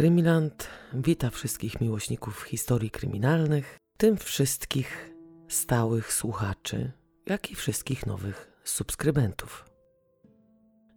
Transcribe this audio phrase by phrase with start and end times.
[0.00, 5.10] Krymiland wita wszystkich miłośników historii kryminalnych, tym wszystkich
[5.48, 6.92] stałych słuchaczy,
[7.26, 9.64] jak i wszystkich nowych subskrybentów.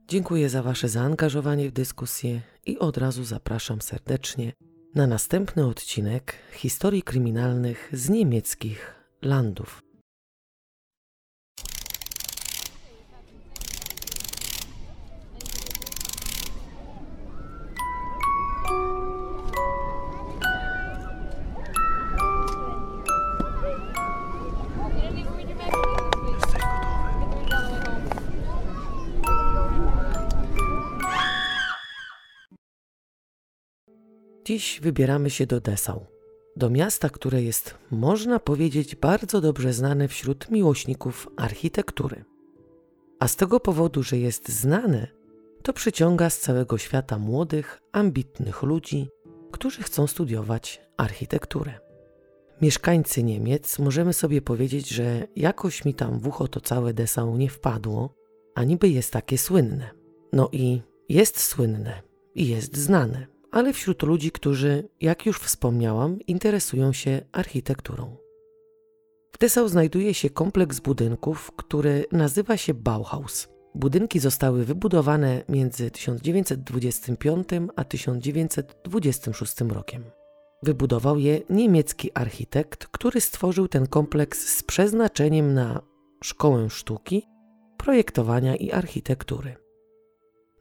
[0.08, 4.54] Dziękuję za Wasze zaangażowanie w dyskusję i od razu zapraszam serdecznie
[4.96, 9.83] na następny odcinek historii kryminalnych z niemieckich landów.
[34.54, 36.06] Dziś wybieramy się do Dessau,
[36.56, 42.24] do miasta, które jest, można powiedzieć, bardzo dobrze znane wśród miłośników architektury.
[43.20, 45.08] A z tego powodu, że jest znane,
[45.64, 49.10] to przyciąga z całego świata młodych, ambitnych ludzi,
[49.52, 51.80] którzy chcą studiować architekturę.
[52.62, 57.50] Mieszkańcy Niemiec możemy sobie powiedzieć, że jakoś mi tam w ucho to całe Dessau nie
[57.50, 58.16] wpadło,
[58.56, 59.90] a niby jest takie słynne.
[60.34, 62.02] No i jest słynne
[62.36, 68.18] i jest znane ale wśród ludzi, którzy, jak już wspomniałam, interesują się architekturą.
[69.32, 73.48] W Dessau znajduje się kompleks budynków, który nazywa się Bauhaus.
[73.76, 80.04] Budynki zostały wybudowane między 1925 a 1926 rokiem.
[80.64, 85.82] Wybudował je niemiecki architekt, który stworzył ten kompleks z przeznaczeniem na
[86.24, 87.28] szkołę sztuki,
[87.78, 89.56] projektowania i architektury.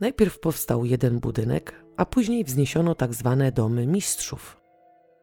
[0.00, 4.62] Najpierw powstał jeden budynek, a później wzniesiono tak zwane domy mistrzów.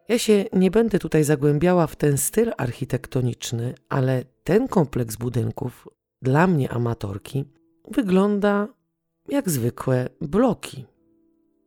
[0.08, 5.88] Ja się nie będę tutaj zagłębiała w ten styl architektoniczny, ale ten kompleks budynków,
[6.22, 7.45] dla mnie amatorki,
[7.92, 8.67] wygląda
[9.30, 10.86] jak zwykłe bloki.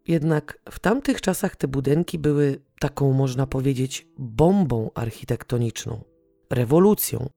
[0.09, 6.05] Jednak w tamtych czasach te budynki były taką, można powiedzieć, bombą architektoniczną,
[6.51, 7.29] rewolucją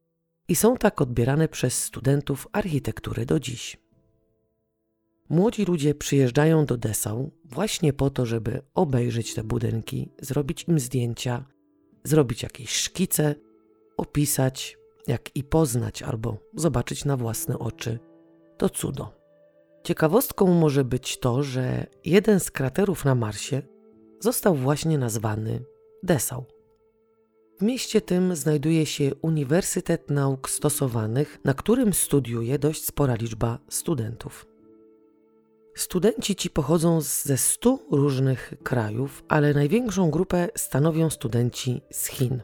[0.48, 3.85] i są tak odbierane przez studentów architektury do dziś.
[5.30, 11.46] Młodzi ludzie przyjeżdżają do Dessau właśnie po to, żeby obejrzeć te budynki, zrobić im zdjęcia,
[12.04, 13.36] zrobić jakieś szkice,
[13.98, 14.78] opisać,
[15.08, 18.00] jak i poznać albo zobaczyć na własne oczy
[18.58, 19.14] to cudo.
[19.84, 23.62] Ciekawostką może być to, że jeden z kraterów na Marsie
[24.20, 25.66] został właśnie nazwany
[26.04, 26.46] Dessau.
[27.60, 34.55] W mieście tym znajduje się Uniwersytet Nauk Stosowanych, na którym studiuje dość spora liczba studentów.
[35.76, 42.42] Studenci ci pochodzą ze 100 różnych krajów, ale największą grupę stanowią studenci z Chin.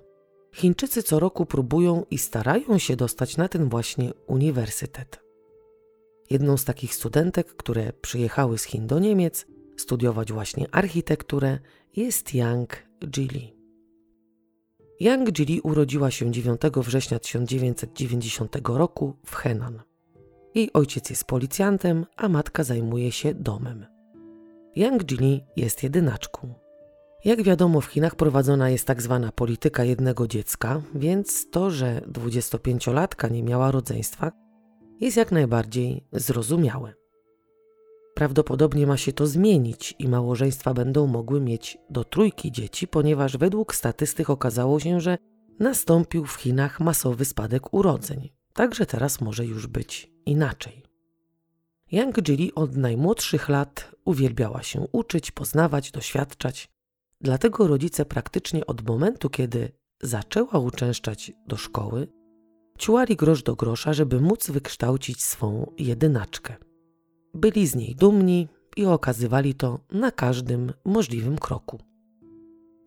[0.54, 5.24] Chińczycy co roku próbują i starają się dostać na ten właśnie uniwersytet.
[6.30, 9.46] Jedną z takich studentek, które przyjechały z Chin do Niemiec
[9.78, 11.60] studiować właśnie architekturę,
[11.96, 13.56] jest Yang Jili.
[15.00, 19.91] Yang Jili urodziła się 9 września 1990 roku w Henan.
[20.56, 23.86] Jej ojciec jest policjantem, a matka zajmuje się domem.
[24.76, 26.54] Yang Jili jest jedynaczką.
[27.26, 33.32] Jak wiadomo, w Chinach prowadzona jest tak zwana polityka jednego dziecka, więc to, że 25-latka
[33.32, 34.32] nie miała rodzeństwa,
[35.00, 36.94] jest jak najbardziej zrozumiałe.
[38.16, 43.76] Prawdopodobnie ma się to zmienić i małżeństwa będą mogły mieć do trójki dzieci, ponieważ według
[43.76, 45.18] statystyk okazało się, że
[45.60, 48.30] nastąpił w Chinach masowy spadek urodzeń.
[48.54, 50.84] Także teraz może już być inaczej.
[51.92, 56.70] Yang Jili od najmłodszych lat uwielbiała się uczyć, poznawać, doświadczać.
[57.22, 59.72] Dlatego rodzice praktycznie od momentu, kiedy
[60.02, 62.08] zaczęła uczęszczać do szkoły,
[62.78, 66.56] ciułali grosz do grosza, żeby móc wykształcić swą jedynaczkę.
[67.34, 71.80] Byli z niej dumni i okazywali to na każdym możliwym kroku.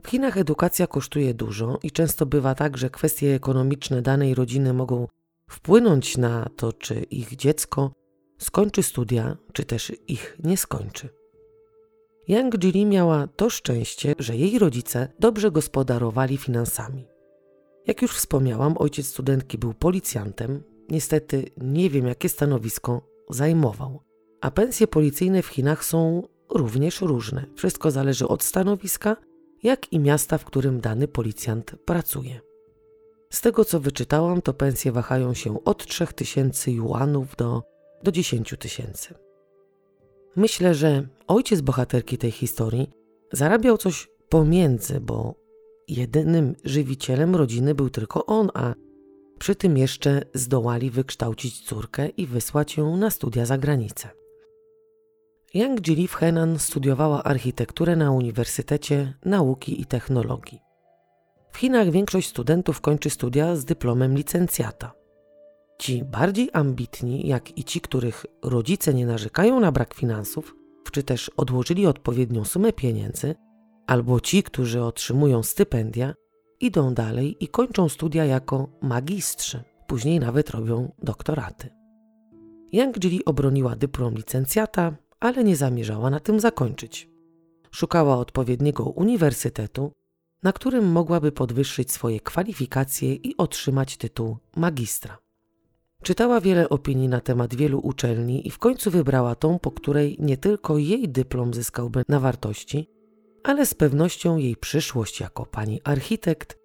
[0.02, 5.08] W Chinach edukacja kosztuje dużo i często bywa tak, że kwestie ekonomiczne danej rodziny mogą
[5.50, 7.92] wpłynąć na to, czy ich dziecko
[8.38, 11.08] skończy studia, czy też ich nie skończy.
[12.28, 17.06] Yang Jili miała to szczęście, że jej rodzice dobrze gospodarowali finansami.
[17.86, 20.62] Jak już wspomniałam, ojciec studentki był policjantem.
[20.88, 24.00] Niestety nie wiem, jakie stanowisko zajmował.
[24.40, 27.46] A pensje policyjne w Chinach są również różne.
[27.54, 29.16] Wszystko zależy od stanowiska,
[29.62, 32.40] jak i miasta, w którym dany policjant pracuje.
[33.34, 37.62] Z tego co wyczytałam, to pensje wahają się od 3000 juanów do,
[38.02, 39.14] do 10 tysięcy.
[40.36, 42.90] Myślę, że ojciec bohaterki tej historii
[43.32, 45.34] zarabiał coś pomiędzy, bo
[45.88, 48.74] jedynym żywicielem rodziny był tylko on, a
[49.38, 54.08] przy tym jeszcze zdołali wykształcić córkę i wysłać ją na studia za granicę.
[55.54, 60.63] Yang Jili w Henan studiowała architekturę na Uniwersytecie Nauki i Technologii.
[61.54, 64.92] W Chinach większość studentów kończy studia z dyplomem licencjata.
[65.78, 70.56] Ci bardziej ambitni, jak i ci, których rodzice nie narzekają na brak finansów,
[70.92, 73.34] czy też odłożyli odpowiednią sumę pieniędzy,
[73.86, 76.14] albo ci, którzy otrzymują stypendia,
[76.60, 81.68] idą dalej i kończą studia jako magistrzy, później nawet robią doktoraty.
[82.72, 87.10] Yang Jili obroniła dyplom licencjata, ale nie zamierzała na tym zakończyć.
[87.70, 89.92] Szukała odpowiedniego uniwersytetu,
[90.44, 95.18] na którym mogłaby podwyższyć swoje kwalifikacje i otrzymać tytuł magistra.
[96.02, 100.36] Czytała wiele opinii na temat wielu uczelni i w końcu wybrała tą, po której nie
[100.36, 102.88] tylko jej dyplom zyskałby na wartości,
[103.42, 106.58] ale z pewnością jej przyszłość jako pani architekt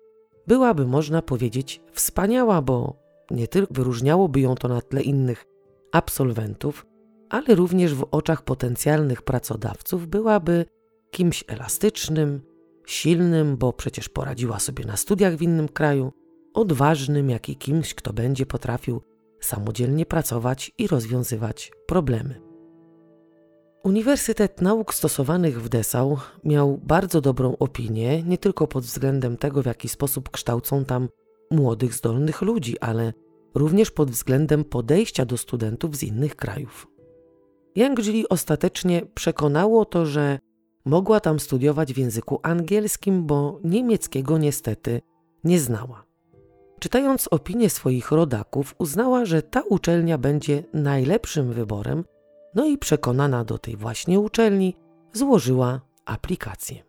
[0.47, 2.95] byłaby, można powiedzieć, wspaniała, bo
[3.31, 5.45] nie tylko wyróżniałoby ją to na tle innych
[5.91, 6.85] absolwentów,
[7.29, 10.65] ale również w oczach potencjalnych pracodawców byłaby
[11.11, 12.41] kimś elastycznym,
[12.91, 16.11] silnym, bo przecież poradziła sobie na studiach w innym kraju,
[16.53, 19.01] odważnym, jak i kimś, kto będzie potrafił
[19.39, 22.41] samodzielnie pracować i rozwiązywać problemy.
[23.83, 29.65] Uniwersytet Nauk Stosowanych w Dessau miał bardzo dobrą opinię, nie tylko pod względem tego, w
[29.65, 31.09] jaki sposób kształcą tam
[31.51, 33.13] młodych, zdolnych ludzi, ale
[33.55, 36.87] również pod względem podejścia do studentów z innych krajów.
[37.75, 37.99] Yang
[38.29, 40.39] ostatecznie przekonało to, że
[40.89, 45.01] mogła tam studiować w języku angielskim, bo niemieckiego niestety
[45.43, 46.03] nie znała.
[46.79, 52.05] Czytając opinie swoich rodaków, uznała, że ta uczelnia będzie najlepszym wyborem,
[52.55, 54.75] no i przekonana do tej właśnie uczelni,
[55.13, 56.83] złożyła aplikację.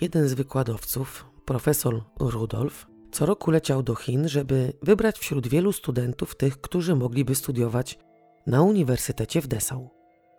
[0.00, 6.36] Jeden z wykładowców, profesor Rudolf, co roku leciał do Chin, żeby wybrać wśród wielu studentów
[6.36, 7.98] tych, którzy mogliby studiować
[8.46, 9.97] na Uniwersytecie w Dessau.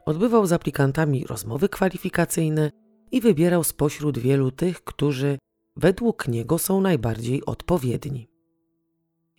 [0.09, 2.71] Odbywał z aplikantami rozmowy kwalifikacyjne
[3.11, 5.37] i wybierał spośród wielu tych, którzy
[5.75, 8.27] według niego są najbardziej odpowiedni.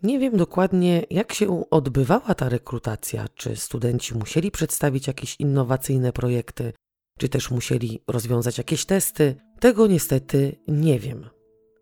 [0.02, 6.72] Nie wiem dokładnie, jak się odbywała ta rekrutacja, czy studenci musieli przedstawić jakieś innowacyjne projekty,
[7.18, 9.36] czy też musieli rozwiązać jakieś testy.
[9.60, 11.28] Tego niestety nie wiem.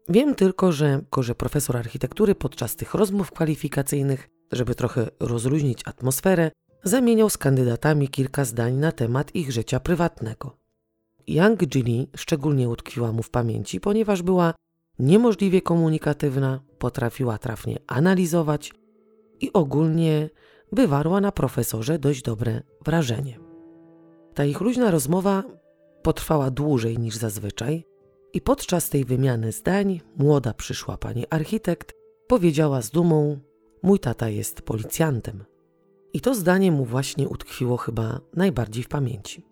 [0.09, 6.51] Wiem tylko, że, że profesor architektury podczas tych rozmów kwalifikacyjnych, żeby trochę rozluźnić atmosferę,
[6.85, 10.57] zamieniał z kandydatami kilka zdań na temat ich życia prywatnego.
[11.27, 14.55] Yang Jili szczególnie utkwiła mu w pamięci, ponieważ była
[14.99, 18.73] niemożliwie komunikatywna, potrafiła trafnie analizować
[19.41, 20.31] i ogólnie
[20.73, 23.39] wywarła na profesorze dość dobre wrażenie.
[24.35, 25.43] Ta ich luźna rozmowa
[26.03, 27.85] potrwała dłużej niż zazwyczaj
[28.33, 31.93] i podczas tej wymiany zdań młoda przyszła pani architekt
[32.27, 33.39] powiedziała z dumą:
[33.83, 35.45] Mój tata jest policjantem.
[36.13, 39.47] I to zdanie mu właśnie utkwiło chyba najbardziej w pamięci.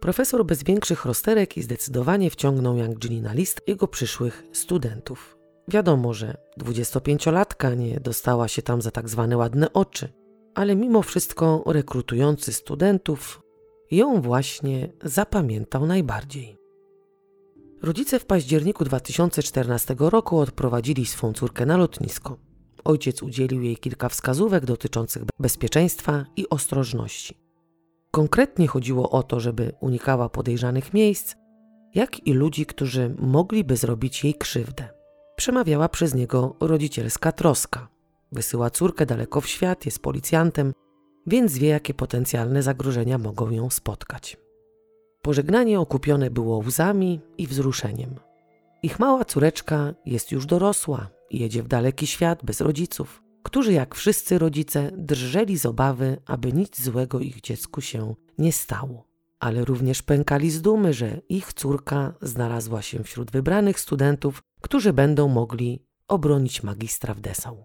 [0.00, 5.38] Profesor bez większych rozterek i zdecydowanie wciągnął Yang na list jego przyszłych studentów.
[5.68, 10.08] Wiadomo, że 25-latka nie dostała się tam za tak zwane ładne oczy,
[10.54, 13.42] ale mimo wszystko rekrutujący studentów
[13.90, 16.58] ją właśnie zapamiętał najbardziej.
[17.82, 22.36] Rodzice w październiku 2014 roku odprowadzili swą córkę na lotnisko.
[22.84, 27.36] Ojciec udzielił jej kilka wskazówek dotyczących bezpieczeństwa i ostrożności.
[28.10, 31.34] Konkretnie chodziło o to, żeby unikała podejrzanych miejsc,
[31.94, 34.88] jak i ludzi, którzy mogliby zrobić jej krzywdę.
[35.36, 37.88] Przemawiała przez niego rodzicielska troska.
[38.32, 40.72] Wysyła córkę daleko w świat, jest policjantem,
[41.26, 44.36] więc wie, jakie potencjalne zagrożenia mogą ją spotkać.
[45.22, 48.14] Pożegnanie okupione było łzami i wzruszeniem.
[48.82, 54.38] Ich mała córeczka jest już dorosła jedzie w daleki świat bez rodziców którzy jak wszyscy
[54.38, 59.06] rodzice drżeli z obawy, aby nic złego ich dziecku się nie stało.
[59.40, 65.28] Ale również pękali z dumy, że ich córka znalazła się wśród wybranych studentów, którzy będą
[65.28, 67.64] mogli obronić magistra w Dessau.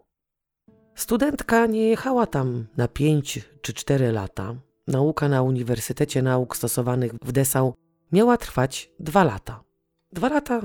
[0.95, 4.55] Studentka nie jechała tam na pięć czy cztery lata.
[4.88, 7.74] Nauka na Uniwersytecie Nauk Stosowanych w Dessau
[8.12, 9.63] miała trwać dwa lata.
[10.13, 10.62] Dwa lata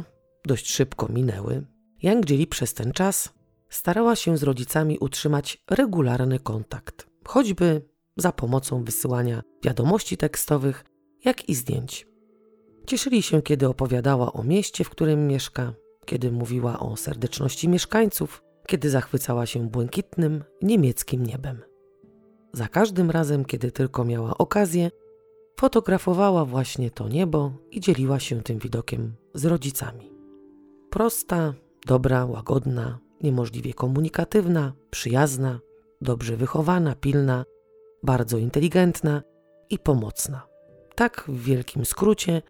[0.47, 1.65] dość szybko minęły.
[2.03, 3.35] Yang Jili przez ten czas
[3.69, 7.83] starała się z rodzicami utrzymać regularny kontakt, choćby
[8.17, 10.85] za pomocą wysyłania wiadomości tekstowych,
[11.25, 12.07] jak i zdjęć.
[12.87, 15.73] Cieszyli się, kiedy opowiadała o mieście, w którym mieszka,
[16.07, 21.63] kiedy mówiła o serdeczności mieszkańców, kiedy zachwycała się błękitnym niemieckim niebem.
[22.53, 24.91] Za każdym razem, kiedy tylko miała okazję,
[25.61, 30.13] fotografowała właśnie to niebo i dzieliła się tym widokiem z rodzicami.
[30.91, 31.55] Prosta,
[31.87, 35.61] dobra, łagodna, niemożliwie komunikatywna, przyjazna,
[36.01, 37.45] dobrze wychowana, pilna,
[38.03, 39.23] bardzo inteligentna
[39.71, 40.47] i pomocna.
[40.95, 42.43] Tak w wielkim skrócie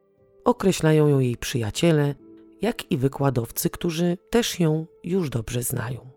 [0.44, 2.14] określają ją jej przyjaciele,
[2.62, 6.10] jak i wykładowcy, którzy też ją już dobrze znają.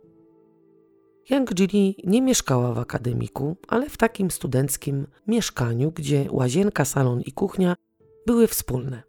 [1.30, 7.32] Yang Jili nie mieszkała w akademiku, ale w takim studenckim mieszkaniu, gdzie łazienka, salon i
[7.32, 7.76] kuchnia
[8.26, 9.04] były wspólne.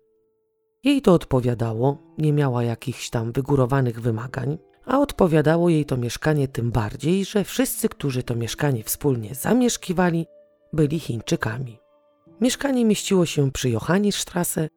[0.86, 6.70] Jej to odpowiadało, nie miała jakichś tam wygórowanych wymagań, a odpowiadało jej to mieszkanie tym
[6.70, 10.26] bardziej, że wszyscy, którzy to mieszkanie wspólnie zamieszkiwali,
[10.72, 11.78] byli Chińczykami.
[12.40, 14.68] Mieszkanie mieściło się przy Johannisstrasse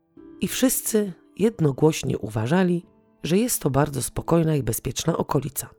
[0.42, 2.86] i wszyscy jednogłośnie uważali,
[3.24, 5.70] że jest to bardzo spokojna i bezpieczna okolica.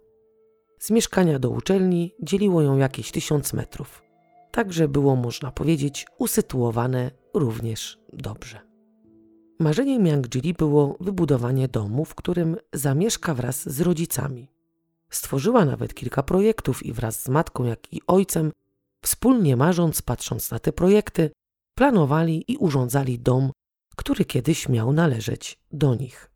[0.79, 4.03] Z mieszkania do uczelni dzieliło ją jakieś tysiąc metrów,
[4.51, 8.70] także było, można powiedzieć, usytuowane również dobrze.
[9.61, 10.27] Marzeniem Yang
[10.59, 14.49] było wybudowanie domu, w którym zamieszka wraz z rodzicami.
[15.11, 18.53] Stworzyła nawet kilka projektów i wraz z matką, jak i ojcem,
[19.03, 21.31] wspólnie marząc, patrząc na te projekty,
[21.75, 23.51] planowali i urządzali dom,
[23.97, 26.31] który kiedyś miał należeć do nich.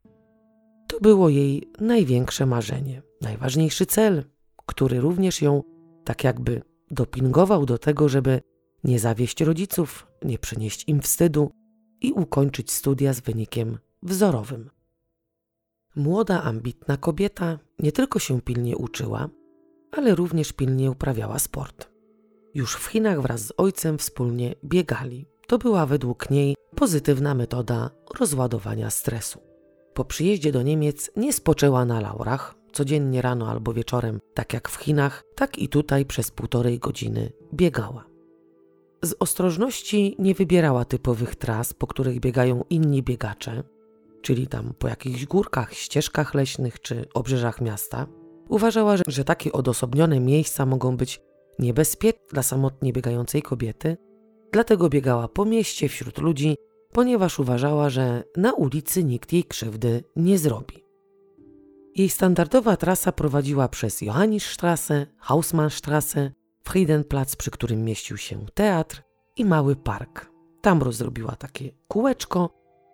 [0.88, 4.24] To było jej największe marzenie, najważniejszy cel,
[4.66, 5.62] który również ją
[6.04, 8.40] tak jakby dopingował do tego, żeby
[8.84, 11.50] nie zawieść rodziców, nie przynieść im wstydu
[12.04, 14.70] i ukończyć studia z wynikiem wzorowym.
[15.96, 19.28] Młoda, ambitna kobieta nie tylko się pilnie uczyła,
[19.92, 21.88] ale również pilnie uprawiała sport.
[22.54, 25.26] Już w Chinach wraz z ojcem wspólnie biegali.
[25.46, 29.40] To była według niej pozytywna metoda rozładowania stresu.
[29.94, 34.76] Po przyjeździe do Niemiec nie spoczęła na laurach, codziennie rano albo wieczorem, tak jak w
[34.76, 38.13] Chinach, tak i tutaj przez półtorej godziny biegała.
[39.04, 43.62] Z ostrożności nie wybierała typowych tras, po których biegają inni biegacze,
[44.22, 48.06] czyli tam po jakichś górkach, ścieżkach leśnych czy obrzeżach miasta.
[48.48, 51.20] Uważała, że, że takie odosobnione miejsca mogą być
[51.58, 53.96] niebezpieczne dla samotnie biegającej kobiety,
[54.52, 56.56] dlatego biegała po mieście wśród ludzi,
[56.92, 60.84] ponieważ uważała, że na ulicy nikt jej krzywdy nie zrobi.
[61.96, 66.30] Jej standardowa trasa prowadziła przez Johannisstrasse, Hausmannstrasse,
[66.68, 69.02] Friedenplatz, przy którym mieścił się teatr
[69.36, 70.30] i mały park.
[70.60, 72.50] Tam rozrobiła takie kółeczko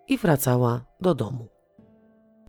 [0.07, 1.47] i wracała do domu.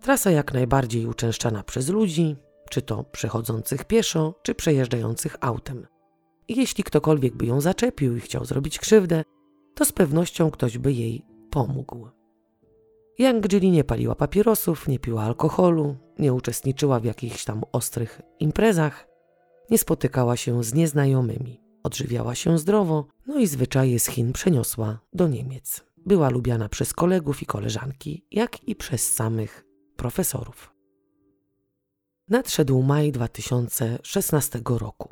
[0.00, 2.37] Trasa jak najbardziej uczęszczana przez ludzi,
[2.71, 5.87] czy to przechodzących pieszo, czy przejeżdżających autem.
[6.49, 9.23] I jeśli ktokolwiek by ją zaczepił i chciał zrobić krzywdę,
[9.75, 12.09] to z pewnością ktoś by jej pomógł.
[13.19, 19.12] Yang Jili nie paliła papierosów, nie piła alkoholu, nie uczestniczyła w jakichś tam ostrych imprezach,
[19.71, 25.28] nie spotykała się z nieznajomymi, odżywiała się zdrowo, no i zwyczaje z Chin przeniosła do
[25.28, 25.85] Niemiec.
[26.07, 29.64] Była lubiana przez kolegów i koleżanki, jak i przez samych
[29.97, 30.75] profesorów.
[32.28, 35.09] Nadszedł maj 2016 roku.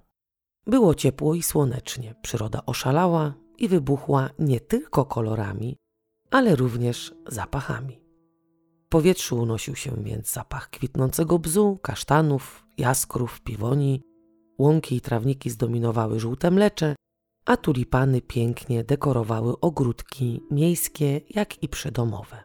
[0.66, 5.76] Było ciepło i słonecznie, przyroda oszalała i wybuchła nie tylko kolorami,
[6.30, 8.00] ale również zapachami.
[8.86, 14.02] W powietrzu unosił się więc zapach kwitnącego bzu, kasztanów, jaskrów, piwoni,
[14.60, 16.96] Łąki i trawniki zdominowały żółte mlecze,
[17.44, 22.36] a tulipany pięknie dekorowały ogródki miejskie, jak i przydomowe.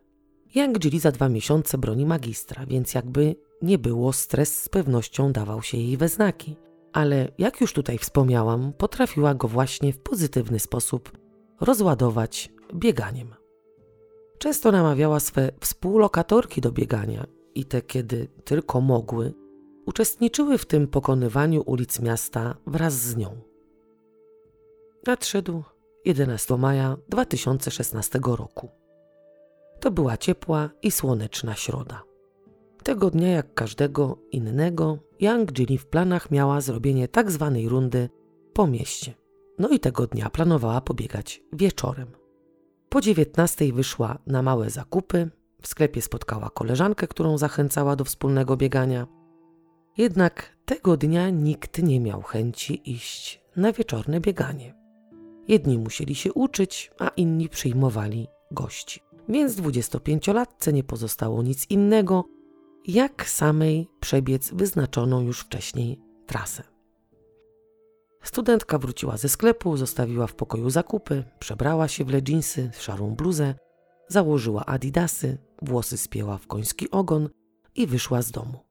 [0.55, 5.61] Yang Jili za dwa miesiące broni magistra, więc jakby nie było, stres z pewnością dawał
[5.61, 6.55] się jej we znaki.
[6.93, 11.11] Ale jak już tutaj wspomniałam, potrafiła go właśnie w pozytywny sposób
[11.61, 13.35] rozładować bieganiem.
[14.37, 19.33] Często namawiała swe współlokatorki do biegania i te, kiedy tylko mogły,
[19.85, 23.41] uczestniczyły w tym pokonywaniu ulic miasta wraz z nią.
[25.07, 25.63] Nadszedł
[26.05, 28.69] 11 maja 2016 roku.
[29.79, 32.03] To była ciepła i słoneczna środa.
[32.83, 38.09] Tego dnia, jak każdego innego, Yang Jilly w planach miała zrobienie tak zwanej rundy
[38.53, 39.13] po mieście.
[39.59, 42.07] No i tego dnia planowała pobiegać wieczorem.
[42.89, 45.29] Po dziewiętnastej wyszła na małe zakupy,
[45.61, 49.07] w sklepie spotkała koleżankę, którą zachęcała do wspólnego biegania.
[49.97, 54.75] Jednak tego dnia nikt nie miał chęci iść na wieczorne bieganie.
[55.47, 58.99] Jedni musieli się uczyć, a inni przyjmowali gości.
[59.29, 62.25] Więc dwudziestopięciolatce nie pozostało nic innego,
[62.87, 66.63] jak samej przebiec wyznaczoną już wcześniej trasę.
[68.23, 73.55] Studentka wróciła ze sklepu, zostawiła w pokoju zakupy, przebrała się w leginsy, szarą bluzę,
[74.07, 77.29] założyła adidasy, włosy spięła w koński ogon
[77.75, 78.64] i wyszła z domu.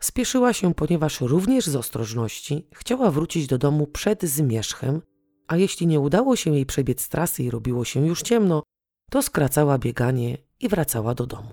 [0.00, 5.02] Spieszyła się, ponieważ również z ostrożności chciała wrócić do domu przed zmierzchem,
[5.46, 8.62] a jeśli nie udało się jej przebiec trasy i robiło się już ciemno,
[9.10, 11.52] to skracała bieganie i wracała do domu.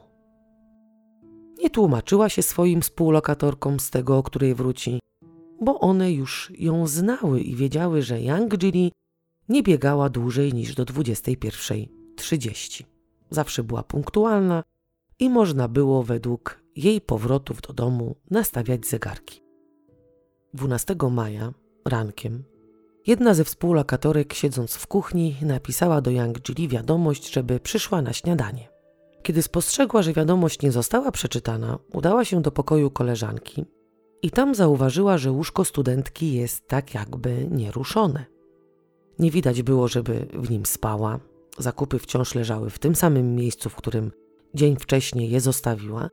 [1.58, 5.00] Nie tłumaczyła się swoim współlokatorkom z tego, o której wróci,
[5.62, 8.92] bo one już ją znały i wiedziały, że Yang Jili
[9.50, 12.84] nie biegała dłużej niż do 21.30.
[13.30, 14.64] Zawsze była punktualna
[15.20, 19.44] i można było według jej powrotów do domu nastawiać zegarki.
[20.54, 21.54] 12 maja,
[21.86, 22.44] rankiem,
[23.08, 28.70] jedna ze współlokatorek, siedząc w kuchni, napisała do Yang Jili wiadomość, żeby przyszła na śniadanie.
[29.24, 33.66] Kiedy spostrzegła, że wiadomość nie została przeczytana, udała się do pokoju koleżanki
[34.22, 38.26] i tam zauważyła, że łóżko studentki jest tak jakby nieruszone.
[39.20, 41.20] Nie widać było, żeby w nim spała.
[41.58, 44.12] Zakupy wciąż leżały w tym samym miejscu, w którym
[44.54, 46.10] dzień wcześniej je zostawiła,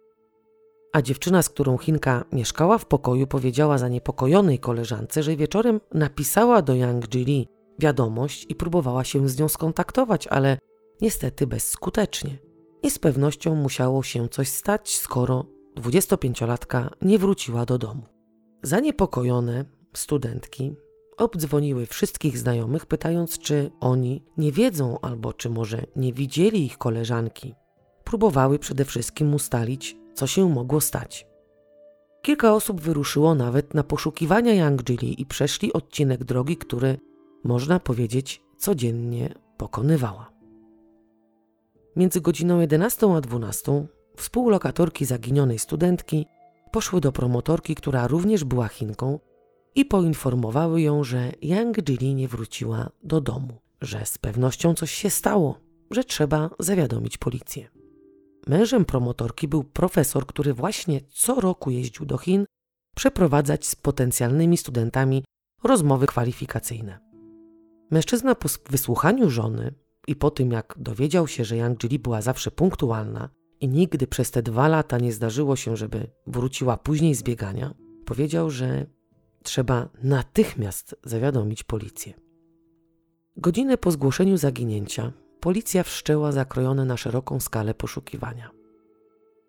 [0.93, 6.75] a dziewczyna, z którą Chinka mieszkała w pokoju, powiedziała zaniepokojonej koleżance, że wieczorem napisała do
[6.75, 10.59] Yang Jili wiadomość i próbowała się z nią skontaktować, ale
[11.01, 12.39] niestety bezskutecznie.
[12.83, 15.45] I z pewnością musiało się coś stać, skoro
[15.77, 18.03] 25-latka nie wróciła do domu.
[18.63, 20.75] Zaniepokojone studentki
[21.17, 27.55] obdzwoniły wszystkich znajomych, pytając, czy oni nie wiedzą albo czy może nie widzieli ich koleżanki.
[28.05, 31.27] Próbowały przede wszystkim ustalić, co się mogło stać.
[32.23, 36.99] Kilka osób wyruszyło nawet na poszukiwania Yangjili i przeszli odcinek drogi, który,
[37.45, 40.31] można powiedzieć, codziennie pokonywała.
[41.97, 46.27] Między godziną 11 a 12 współlokatorki zaginionej studentki
[46.73, 49.19] poszły do promotorki, która również była Chinką
[49.75, 55.11] i poinformowały ją, że Yang Jili nie wróciła do domu, że z pewnością coś się
[55.11, 55.61] stało,
[55.91, 57.78] że trzeba zawiadomić policję.
[58.49, 62.45] Mężem promotorki był profesor, który właśnie co roku jeździł do Chin
[62.97, 65.25] przeprowadzać z potencjalnymi studentami
[65.65, 66.99] rozmowy kwalifikacyjne.
[67.91, 69.75] Mężczyzna po wysłuchaniu żony
[70.07, 74.31] i po tym, jak dowiedział się, że Yang Jili była zawsze punktualna i nigdy przez
[74.31, 77.75] te dwa lata nie zdarzyło się, żeby wróciła później z biegania,
[78.05, 78.87] powiedział, że
[79.43, 82.13] trzeba natychmiast zawiadomić policję.
[83.37, 88.51] Godzinę po zgłoszeniu zaginięcia policja wszczęła zakrojone na szeroką skalę poszukiwania.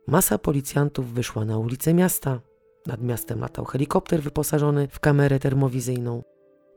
[0.07, 2.41] Masa policjantów wyszła na ulicę miasta.
[2.87, 6.23] Nad miastem latał helikopter wyposażony w kamerę termowizyjną.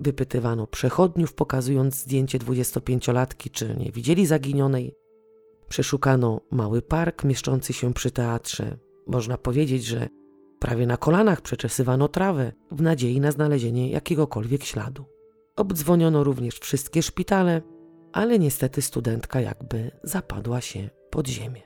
[0.01, 4.94] Wypytywano przechodniów, pokazując zdjęcie 25-latki, czy nie widzieli zaginionej.
[5.68, 8.79] Przeszukano mały park mieszczący się przy teatrze.
[9.07, 10.09] Można powiedzieć, że
[10.59, 15.05] prawie na kolanach przeczesywano trawę w nadziei na znalezienie jakiegokolwiek śladu.
[15.57, 17.62] Obdzwoniono również wszystkie szpitale,
[18.12, 21.62] ale niestety studentka jakby zapadła się pod ziemię.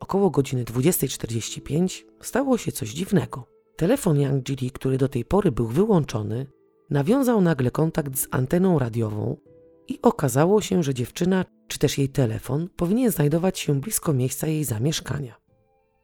[0.00, 3.46] Około godziny 20.45 stało się coś dziwnego.
[3.76, 6.46] Telefon Yang Jili, który do tej pory był wyłączony,
[6.90, 9.36] nawiązał nagle kontakt z anteną radiową
[9.88, 14.64] i okazało się, że dziewczyna czy też jej telefon powinien znajdować się blisko miejsca jej
[14.64, 15.36] zamieszkania.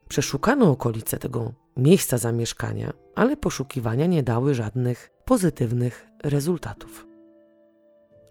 [0.09, 7.06] Przeszukano okolice tego miejsca zamieszkania, ale poszukiwania nie dały żadnych pozytywnych rezultatów.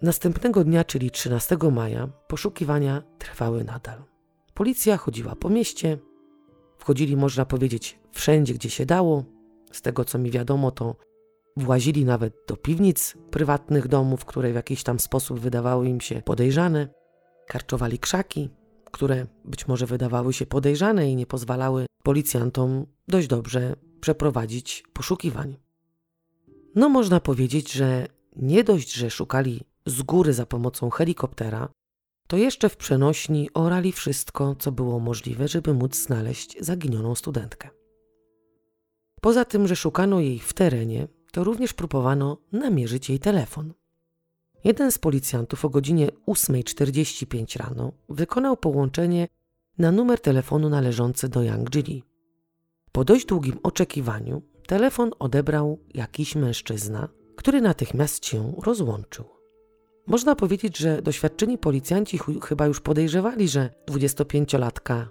[0.01, 4.03] Następnego dnia, czyli 13 maja, poszukiwania trwały nadal.
[4.53, 5.97] Policja chodziła po mieście,
[6.77, 9.23] wchodzili, można powiedzieć, wszędzie, gdzie się dało.
[9.71, 10.95] Z tego, co mi wiadomo, to
[11.57, 16.87] włazili nawet do piwnic prywatnych domów, które w jakiś tam sposób wydawały im się podejrzane.
[17.47, 18.49] Karczowali krzaki,
[18.91, 25.57] które być może wydawały się podejrzane i nie pozwalały policjantom dość dobrze przeprowadzić poszukiwań.
[26.75, 31.69] No, można powiedzieć, że nie dość, że szukali z góry za pomocą helikoptera,
[32.27, 37.69] to jeszcze w przenośni orali wszystko, co było możliwe, żeby móc znaleźć zaginioną studentkę.
[39.21, 43.73] Poza tym, że szukano jej w terenie, to również próbowano namierzyć jej telefon.
[44.63, 49.27] Jeden z policjantów o godzinie 8.45 rano wykonał połączenie
[49.77, 52.03] na numer telefonu należący do Yang Jili.
[52.91, 59.36] Po dość długim oczekiwaniu telefon odebrał jakiś mężczyzna, który natychmiast się rozłączył.
[60.07, 65.05] Można powiedzieć, że doświadczeni policjanci chyba już podejrzewali, że 25-latka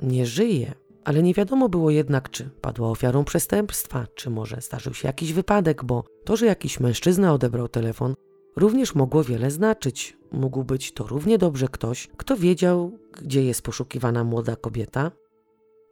[0.00, 0.74] nie żyje,
[1.04, 5.84] ale nie wiadomo było jednak, czy padła ofiarą przestępstwa, czy może zdarzył się jakiś wypadek,
[5.84, 8.14] bo to, że jakiś mężczyzna odebrał telefon,
[8.56, 10.16] również mogło wiele znaczyć.
[10.32, 15.10] Mógł być to równie dobrze ktoś, kto wiedział, gdzie jest poszukiwana młoda kobieta,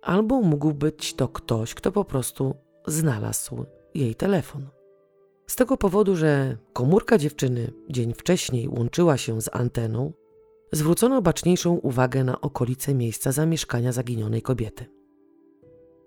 [0.02, 2.54] albo mógł być to ktoś, kto po prostu
[2.86, 4.79] znalazł jej telefon.
[5.50, 10.12] Z tego powodu, że komórka dziewczyny dzień wcześniej łączyła się z anteną,
[10.72, 14.86] zwrócono baczniejszą uwagę na okolice miejsca zamieszkania zaginionej kobiety.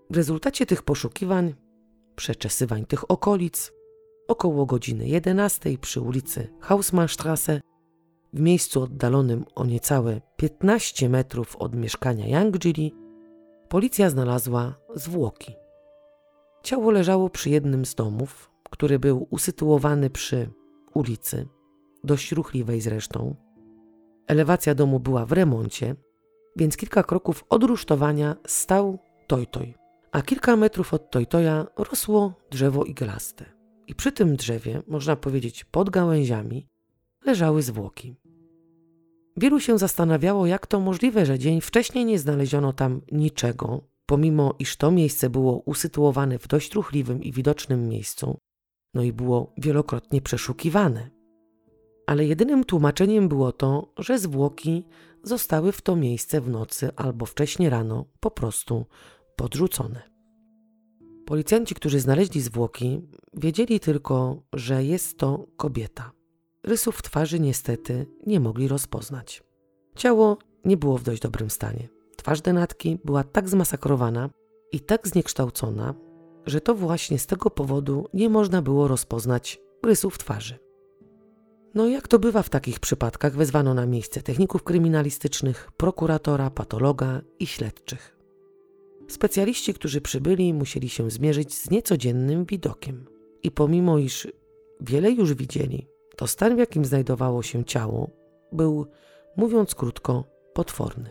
[0.09, 1.53] W rezultacie tych poszukiwań,
[2.15, 3.71] przeczesywań tych okolic,
[4.27, 7.61] około godziny 11 przy ulicy Hausmannstrasse,
[8.33, 12.95] w miejscu oddalonym o niecałe 15 metrów od mieszkania Yangjili,
[13.69, 15.55] policja znalazła zwłoki.
[16.63, 18.52] Ciało leżało przy jednym z domów,
[18.83, 20.49] który był usytuowany przy
[20.93, 21.47] ulicy.
[22.03, 23.35] dość ruchliwej zresztą.
[24.27, 25.95] Elewacja domu była w remoncie,
[26.55, 29.75] więc kilka kroków od rusztowania stał Tojtoj,
[30.11, 33.45] a kilka metrów od Tojtoja rosło drzewo iglaste.
[33.87, 36.67] I przy tym drzewie, można powiedzieć pod gałęziami,
[37.25, 38.15] leżały zwłoki.
[39.37, 44.77] Wielu się zastanawiało, jak to możliwe, że dzień wcześniej nie znaleziono tam niczego, pomimo iż
[44.77, 48.39] to miejsce było usytuowane w dość ruchliwym i widocznym miejscu,
[48.93, 51.09] no i było wielokrotnie przeszukiwane.
[52.07, 54.85] Ale jedynym tłumaczeniem było to, że zwłoki
[55.23, 58.85] zostały w to miejsce w nocy albo wcześnie rano po prostu
[59.35, 60.13] podrzucone.
[61.25, 63.01] Policjanci, którzy znaleźli zwłoki,
[63.33, 66.11] wiedzieli tylko, że jest to kobieta.
[66.63, 69.43] Rysów twarzy niestety nie mogli rozpoznać.
[69.95, 71.89] Ciało nie było w dość dobrym stanie.
[72.17, 74.29] Twarz denatki była tak zmasakrowana
[74.71, 75.93] i tak zniekształcona,
[76.45, 80.59] że to właśnie z tego powodu nie można było rozpoznać rysów twarzy.
[81.75, 87.47] No jak to bywa w takich przypadkach, wezwano na miejsce techników kryminalistycznych, prokuratora, patologa i
[87.47, 88.17] śledczych.
[89.07, 93.05] Specjaliści, którzy przybyli, musieli się zmierzyć z niecodziennym widokiem.
[93.43, 94.27] I pomimo iż
[94.81, 98.09] wiele już widzieli, to stan, w jakim znajdowało się ciało,
[98.51, 98.85] był,
[99.37, 101.09] mówiąc krótko, potworny.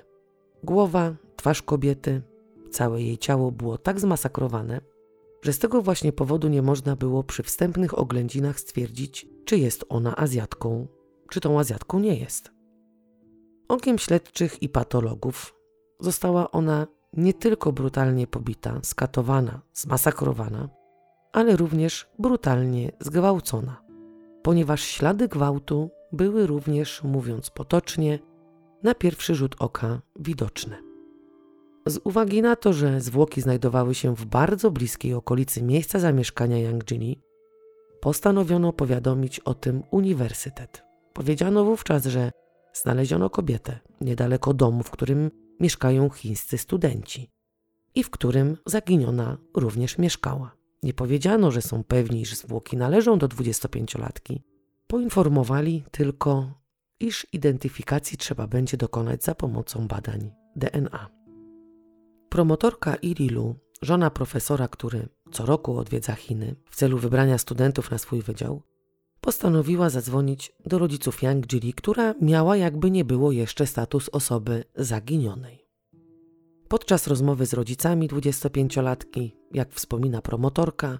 [0.62, 2.22] Głowa, twarz kobiety,
[2.70, 4.80] całe jej ciało było tak zmasakrowane,
[5.42, 10.16] że z tego właśnie powodu nie można było przy wstępnych oględzinach stwierdzić, czy jest ona
[10.16, 10.86] Azjatką,
[11.30, 12.50] czy tą Azjatką nie jest.
[13.68, 15.54] Okiem śledczych i patologów
[16.00, 20.68] została ona nie tylko brutalnie pobita, skatowana, zmasakrowana,
[21.32, 23.82] ale również brutalnie zgwałcona,
[24.42, 28.18] ponieważ ślady gwałtu były również, mówiąc potocznie,
[28.82, 30.91] na pierwszy rzut oka widoczne.
[31.86, 36.84] Z uwagi na to, że zwłoki znajdowały się w bardzo bliskiej okolicy miejsca zamieszkania Yang
[36.84, 37.20] Jini,
[38.00, 40.82] postanowiono powiadomić o tym uniwersytet.
[41.12, 42.30] Powiedziano wówczas, że
[42.72, 47.30] znaleziono kobietę niedaleko domu, w którym mieszkają chińscy studenci
[47.94, 50.56] i w którym zaginiona również mieszkała.
[50.82, 54.40] Nie powiedziano, że są pewni, iż zwłoki należą do 25-latki.
[54.86, 56.54] Poinformowali tylko,
[57.00, 61.21] iż identyfikacji trzeba będzie dokonać za pomocą badań DNA.
[62.32, 68.22] Promotorka Irilu, żona profesora, który co roku odwiedza Chiny w celu wybrania studentów na swój
[68.22, 68.62] wydział,
[69.20, 75.66] postanowiła zadzwonić do rodziców Yang Jili, która miała jakby nie było jeszcze status osoby zaginionej.
[76.68, 80.98] Podczas rozmowy z rodzicami 25-latki, jak wspomina promotorka,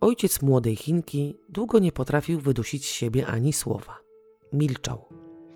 [0.00, 3.98] ojciec młodej Chinki długo nie potrafił wydusić z siebie ani słowa.
[4.52, 5.08] Milczał.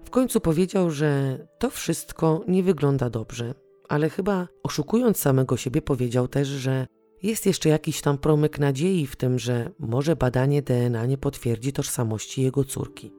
[0.05, 3.55] W końcu powiedział, że to wszystko nie wygląda dobrze,
[3.89, 6.87] ale chyba oszukując samego siebie powiedział też, że
[7.23, 12.43] jest jeszcze jakiś tam promyk nadziei w tym, że może badanie DNA nie potwierdzi tożsamości
[12.43, 13.13] jego córki.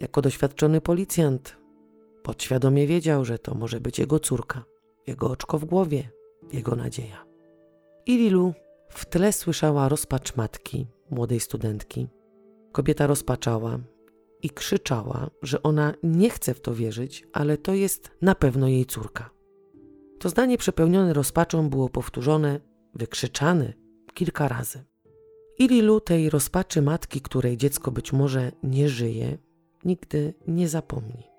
[0.00, 1.56] Jako doświadczony policjant
[2.22, 4.64] podświadomie wiedział, że to może być jego córka,
[5.06, 6.10] jego oczko w głowie,
[6.52, 7.26] jego nadzieja.
[8.06, 8.54] I Lilu
[8.88, 12.08] w tle słyszała rozpacz matki, młodej studentki.
[12.72, 13.78] Kobieta rozpaczała
[14.42, 18.86] i krzyczała, że ona nie chce w to wierzyć, ale to jest na pewno jej
[18.86, 19.30] córka.
[20.18, 22.60] To zdanie przepełnione rozpaczą było powtórzone,
[22.94, 23.72] wykrzyczane
[24.14, 24.84] kilka razy.
[25.58, 29.38] Ililu tej rozpaczy matki, której dziecko być może nie żyje,
[29.84, 31.30] nigdy nie zapomni.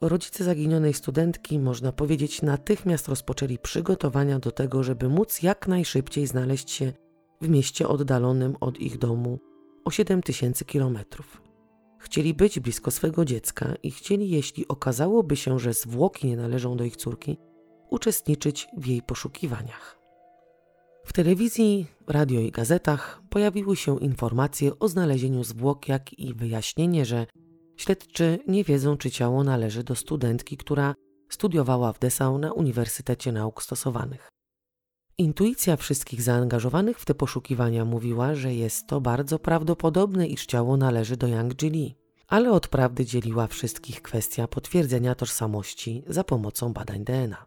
[0.00, 6.70] Rodzice zaginionej studentki, można powiedzieć, natychmiast rozpoczęli przygotowania do tego, żeby móc jak najszybciej znaleźć
[6.70, 6.92] się
[7.40, 9.38] w mieście oddalonym od ich domu
[9.84, 11.49] o 7000 kilometrów.
[12.00, 16.84] Chcieli być blisko swego dziecka i chcieli, jeśli okazałoby się, że zwłoki nie należą do
[16.84, 17.36] ich córki,
[17.90, 19.98] uczestniczyć w jej poszukiwaniach.
[21.04, 27.26] W telewizji, radio i gazetach pojawiły się informacje o znalezieniu zwłok, jak i wyjaśnienie, że
[27.76, 30.94] śledczy nie wiedzą, czy ciało należy do studentki, która
[31.28, 34.28] studiowała w Dessau na Uniwersytecie Nauk Stosowanych.
[35.20, 41.16] Intuicja wszystkich zaangażowanych w te poszukiwania mówiła, że jest to bardzo prawdopodobne, iż ciało należy
[41.16, 41.96] do Yang Jili,
[42.28, 47.46] ale od prawdy dzieliła wszystkich kwestia potwierdzenia tożsamości za pomocą badań DNA.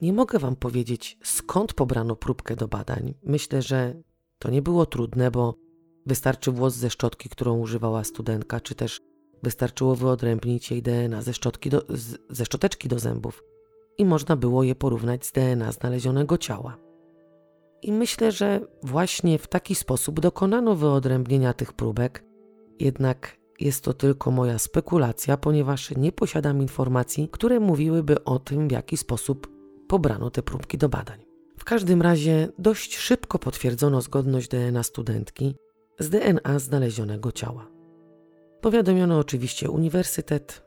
[0.00, 3.14] Nie mogę Wam powiedzieć, skąd pobrano próbkę do badań.
[3.22, 3.94] Myślę, że
[4.38, 5.54] to nie było trudne, bo
[6.06, 9.00] wystarczy włos ze szczotki, którą używała studentka, czy też
[9.42, 11.82] wystarczyło wyodrębnić jej DNA ze, szczotki do,
[12.30, 13.42] ze szczoteczki do zębów
[13.98, 16.76] i można było je porównać z DNA znalezionego ciała.
[17.82, 22.24] I myślę, że właśnie w taki sposób dokonano wyodrębnienia tych próbek,
[22.80, 28.72] jednak jest to tylko moja spekulacja, ponieważ nie posiadam informacji, które mówiłyby o tym, w
[28.72, 29.48] jaki sposób
[29.88, 31.26] pobrano te próbki do badań.
[31.58, 35.54] W każdym razie dość szybko potwierdzono zgodność DNA studentki
[35.98, 37.66] z DNA znalezionego ciała.
[38.60, 40.65] Powiadomiono oczywiście uniwersytet,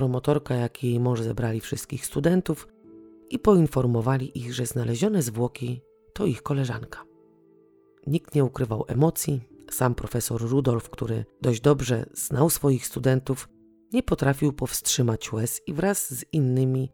[0.00, 2.68] promotorka, jak i jej mąż zebrali wszystkich studentów
[3.30, 5.80] i poinformowali ich, że znalezione zwłoki
[6.12, 7.04] to ich koleżanka.
[8.06, 13.48] Nikt nie ukrywał emocji, sam profesor Rudolf, który dość dobrze znał swoich studentów,
[13.92, 16.92] nie potrafił powstrzymać łez i wraz z innymi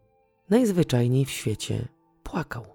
[0.49, 1.87] najzwyczajniej w świecie
[2.23, 2.65] płakał.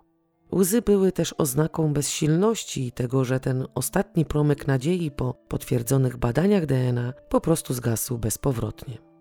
[0.53, 6.66] Łzy były też oznaką bezsilności i tego, że ten ostatni promyk nadziei po potwierdzonych badaniach
[6.66, 9.12] DNA po prostu zgasł bezpowrotnie.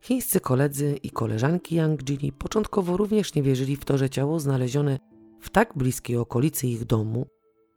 [0.00, 4.98] Chińscy koledzy i koleżanki Yang Jili początkowo również nie wierzyli w to, że ciało znalezione
[5.40, 7.26] w tak bliskiej okolicy ich domu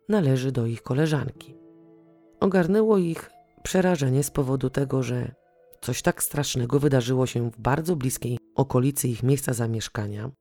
[0.10, 1.56] należy do ich koleżanki.
[2.40, 3.30] Ogarnęło ich
[3.64, 5.36] przerażenie z powodu tego, że
[5.82, 10.32] coś tak strasznego wydarzyło się w bardzo bliskiej okolicy ich miejsca zamieszkania.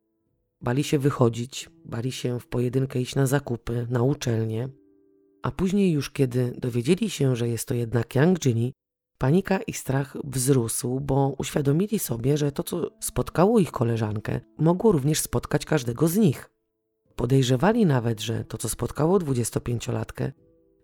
[0.60, 4.68] Bali się wychodzić, bali się w pojedynkę iść na zakupy, na uczelnię,
[5.42, 8.72] a później już kiedy dowiedzieli się, że jest to jednak Yang Jini,
[9.20, 15.20] panika i strach wzrósł, bo uświadomili sobie, że to, co spotkało ich koleżankę, mogło również
[15.20, 16.50] spotkać każdego z nich.
[17.16, 20.32] Podejrzewali nawet, że to, co spotkało 25-latkę,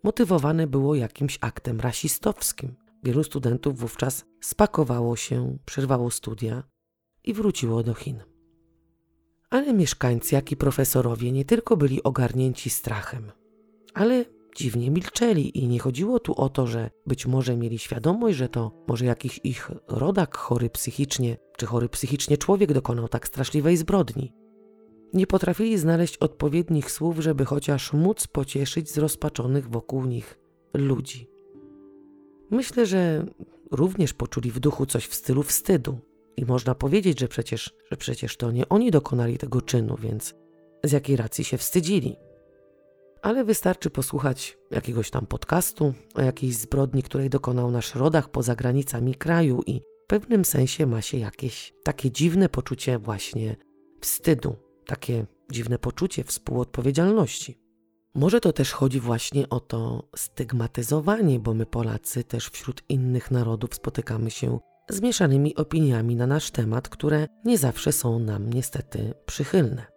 [0.03, 2.75] motywowane było jakimś aktem rasistowskim.
[3.03, 6.63] Wielu studentów wówczas spakowało się, przerwało studia
[7.23, 8.23] i wróciło do Chin.
[9.49, 13.31] Ale mieszkańcy, jak i profesorowie nie tylko byli ogarnięci strachem,
[13.93, 14.25] ale
[14.57, 18.71] dziwnie milczeli i nie chodziło tu o to, że być może mieli świadomość, że to
[18.87, 24.33] może jakiś ich rodak chory psychicznie, czy chory psychicznie człowiek dokonał tak straszliwej zbrodni.
[25.13, 30.39] Nie potrafili znaleźć odpowiednich słów, żeby chociaż móc pocieszyć zrozpaczonych wokół nich
[30.73, 31.29] ludzi.
[32.51, 33.25] Myślę, że
[33.71, 35.99] również poczuli w duchu coś w stylu wstydu.
[36.37, 40.35] I można powiedzieć, że przecież, że przecież to nie oni dokonali tego czynu, więc
[40.83, 42.15] z jakiej racji się wstydzili.
[43.21, 49.15] Ale wystarczy posłuchać jakiegoś tam podcastu o jakiejś zbrodni, której dokonał nasz rodak poza granicami
[49.15, 53.55] kraju i w pewnym sensie ma się jakieś takie dziwne poczucie właśnie
[54.01, 57.57] wstydu, takie dziwne poczucie współodpowiedzialności.
[58.15, 63.75] Może to też chodzi właśnie o to stygmatyzowanie, bo my Polacy też wśród innych narodów
[63.75, 69.96] spotykamy się z mieszanymi opiniami na nasz temat, które nie zawsze są nam niestety przychylne.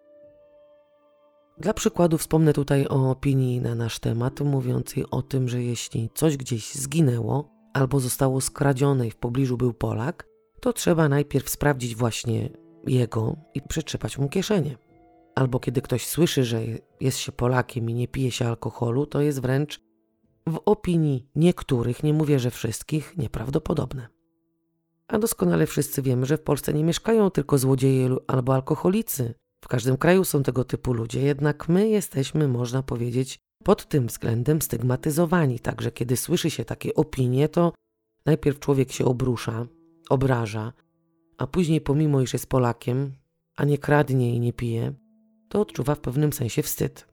[1.60, 6.36] Dla przykładu wspomnę tutaj o opinii na nasz temat, mówiącej o tym, że jeśli coś
[6.36, 10.26] gdzieś zginęło albo zostało skradzione i w pobliżu był Polak,
[10.60, 12.48] to trzeba najpierw sprawdzić właśnie
[12.86, 14.76] jego i przetrzepać mu kieszenie.
[15.34, 16.62] Albo kiedy ktoś słyszy, że
[17.00, 19.80] jest się Polakiem i nie pije się alkoholu, to jest wręcz
[20.46, 24.08] w opinii niektórych, nie mówię, że wszystkich, nieprawdopodobne.
[25.08, 29.34] A doskonale wszyscy wiemy, że w Polsce nie mieszkają tylko złodzieje albo alkoholicy.
[29.60, 34.62] W każdym kraju są tego typu ludzie, jednak my jesteśmy, można powiedzieć, pod tym względem
[34.62, 35.60] stygmatyzowani.
[35.60, 37.72] Także kiedy słyszy się takie opinie, to
[38.26, 39.66] najpierw człowiek się obrusza,
[40.10, 40.72] obraża,
[41.38, 43.12] a później, pomimo iż jest Polakiem,
[43.56, 44.92] a nie kradnie i nie pije,
[45.48, 47.06] to odczuwa w pewnym sensie wstyd.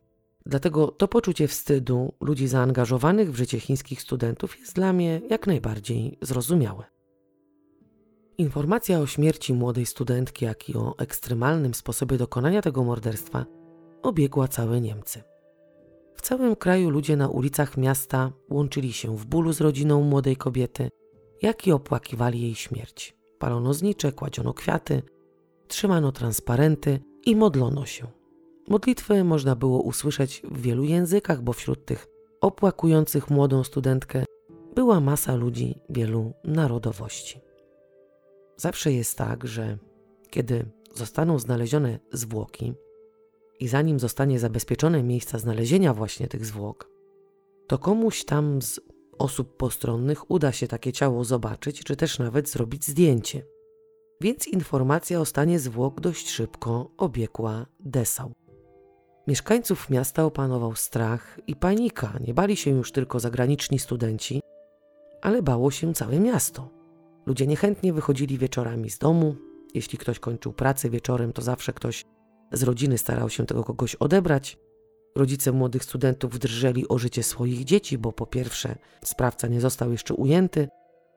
[0.45, 6.17] Dlatego to poczucie wstydu ludzi zaangażowanych w życie chińskich studentów jest dla mnie jak najbardziej
[6.21, 6.96] zrozumiałe.
[8.39, 13.45] Informacja o śmierci młodej studentki, jak i o ekstremalnym sposobie dokonania tego morderstwa
[14.04, 15.23] obiegła całe Niemcy.
[16.15, 20.89] W całym kraju ludzie na ulicach miasta łączyli się w bólu z rodziną młodej kobiety,
[21.41, 23.17] jak i opłakiwali jej śmierć.
[23.39, 25.02] Palono znicze, kładziono kwiaty,
[25.67, 28.08] trzymano transparenty i modlono się.
[28.67, 32.08] Modlitwy można było usłyszeć w wielu językach, bo wśród tych
[32.41, 34.26] opłakujących młodą studentkę
[34.76, 37.46] była masa ludzi wielu narodowości.
[38.58, 39.78] Zawsze jest tak, że
[40.30, 40.65] kiedy
[40.96, 42.74] zostaną znalezione zwłoki
[43.60, 46.89] i zanim zostanie zabezpieczone miejsca znalezienia właśnie tych zwłok,
[47.67, 48.80] to komuś tam z
[49.17, 53.46] osób postronnych uda się takie ciało zobaczyć, czy też nawet zrobić zdjęcie.
[54.22, 58.32] Więc informacja o stanie zwłok dość szybko obiegła Dessau.
[59.28, 62.20] Mieszkańców miasta opanował strach i panika.
[62.28, 64.41] Nie bali się już tylko zagraniczni studenci,
[65.22, 66.77] ale bało się całe miasto.
[67.28, 69.36] Ludzie niechętnie wychodzili wieczorami z domu.
[69.74, 72.06] Jeśli ktoś kończył pracę wieczorem, to zawsze ktoś
[72.52, 74.58] z rodziny starał się tego kogoś odebrać.
[75.16, 80.13] Rodzice młodych studentów drżeli o życie swoich dzieci, bo po pierwsze sprawca nie został jeszcze
[80.13, 80.68] ujęty,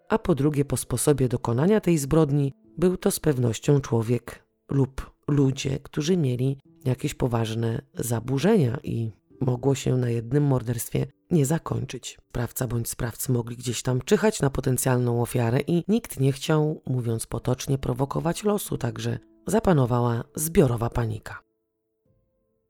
[0.08, 5.78] a po drugie po sposobie dokonania tej zbrodni był to z pewnością człowiek lub ludzie,
[5.82, 12.18] którzy mieli jakieś poważne zaburzenia i mogło się na jednym morderstwie nie zakończyć.
[12.28, 17.26] Sprawca bądź sprawcy mogli gdzieś tam czyhać na potencjalną ofiarę i nikt nie chciał, mówiąc
[17.26, 21.42] potocznie, prowokować losu, także zapanowała zbiorowa panika.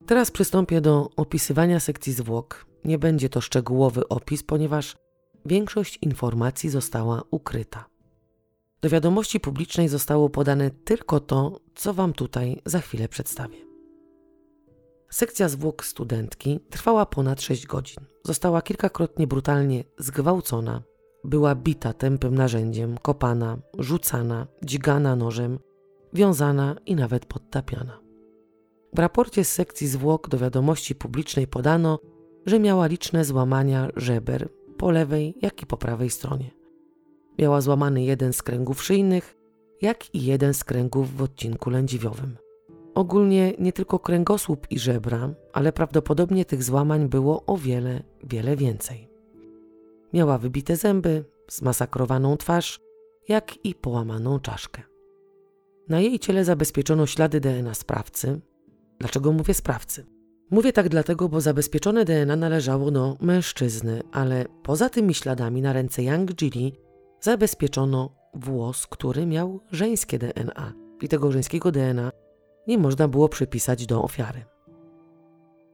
[0.06, 2.66] Teraz przystąpię do opisywania sekcji zwłok.
[2.84, 4.96] Nie będzie to szczegółowy opis, ponieważ
[5.46, 7.84] większość informacji została ukryta.
[8.80, 13.69] Do wiadomości publicznej zostało podane tylko to, co Wam tutaj za chwilę przedstawię.
[15.10, 18.04] Sekcja zwłok studentki trwała ponad 6 godzin.
[18.24, 20.82] Została kilkakrotnie brutalnie zgwałcona,
[21.24, 25.58] była bita tępym narzędziem, kopana, rzucana, dźgana nożem,
[26.12, 28.00] wiązana i nawet podtapiana.
[28.94, 31.98] W raporcie z sekcji zwłok do wiadomości publicznej podano,
[32.46, 36.50] że miała liczne złamania żeber po lewej, jak i po prawej stronie.
[37.38, 39.36] Miała złamany jeden z kręgów szyjnych,
[39.82, 42.36] jak i jeden z kręgów w odcinku lędźwiowym.
[42.94, 49.08] Ogólnie nie tylko kręgosłup i żebra, ale prawdopodobnie tych złamań było o wiele, wiele więcej.
[50.12, 52.80] Miała wybite zęby, zmasakrowaną twarz,
[53.28, 54.82] jak i połamaną czaszkę.
[55.88, 58.40] Na jej ciele zabezpieczono ślady DNA sprawcy.
[58.98, 60.06] Dlaczego mówię sprawcy?
[60.50, 66.02] Mówię tak dlatego, bo zabezpieczone DNA należało do mężczyzny, ale poza tymi śladami na ręce
[66.02, 66.72] Yang Jili
[67.20, 70.72] zabezpieczono włos, który miał żeńskie DNA
[71.02, 72.12] i tego żeńskiego DNA
[72.70, 74.44] nie można było przypisać do ofiary.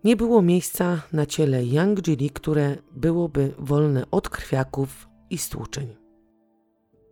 [0.04, 5.96] Nie było miejsca na ciele Yang Jili, które byłoby wolne od krwiaków i stłuczeń.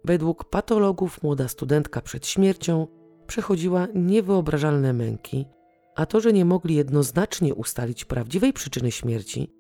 [0.05, 2.87] Według patologów młoda studentka przed śmiercią
[3.27, 5.47] przechodziła niewyobrażalne męki,
[5.97, 9.53] a to, że nie mogli jednoznacznie ustalić prawdziwej przyczyny śmierci,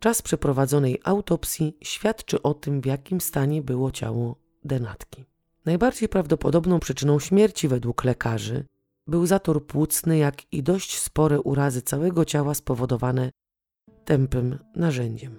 [0.00, 5.24] czas przeprowadzonej autopsji świadczy o tym, w jakim stanie było ciało denatki.
[5.64, 8.64] Najbardziej prawdopodobną przyczyną śmierci według lekarzy
[9.06, 13.30] był zator płucny, jak i dość spore urazy całego ciała spowodowane
[14.04, 15.36] tępym narzędziem.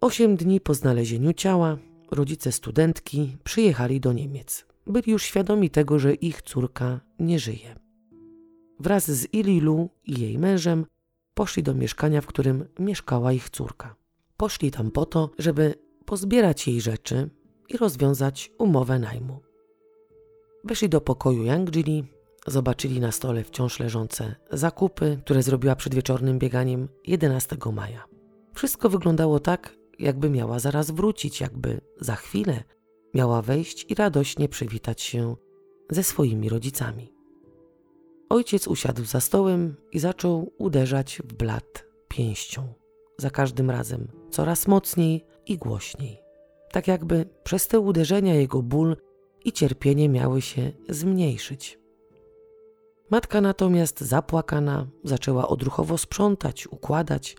[0.00, 1.78] Osiem dni po znalezieniu ciała
[2.10, 4.66] rodzice studentki przyjechali do Niemiec.
[4.86, 7.74] Byli już świadomi tego, że ich córka nie żyje.
[8.80, 10.86] Wraz z Ililu i jej mężem
[11.34, 13.96] poszli do mieszkania, w którym mieszkała ich córka.
[14.36, 17.30] Poszli tam po to, żeby pozbierać jej rzeczy
[17.68, 19.40] i rozwiązać umowę najmu.
[20.64, 22.04] Weszli do pokoju Yangjili,
[22.46, 28.04] zobaczyli na stole wciąż leżące zakupy, które zrobiła przed wieczornym bieganiem 11 maja.
[28.54, 32.64] Wszystko wyglądało tak, jakby miała zaraz wrócić, jakby za chwilę
[33.14, 35.36] miała wejść i radośnie przywitać się
[35.90, 37.12] ze swoimi rodzicami.
[38.28, 42.74] Ojciec usiadł za stołem i zaczął uderzać w blat pięścią.
[43.18, 46.18] Za każdym razem coraz mocniej i głośniej.
[46.72, 48.96] Tak jakby przez te uderzenia jego ból
[49.44, 51.78] i cierpienie miały się zmniejszyć.
[53.10, 57.36] Matka natomiast zapłakana zaczęła odruchowo sprzątać, układać,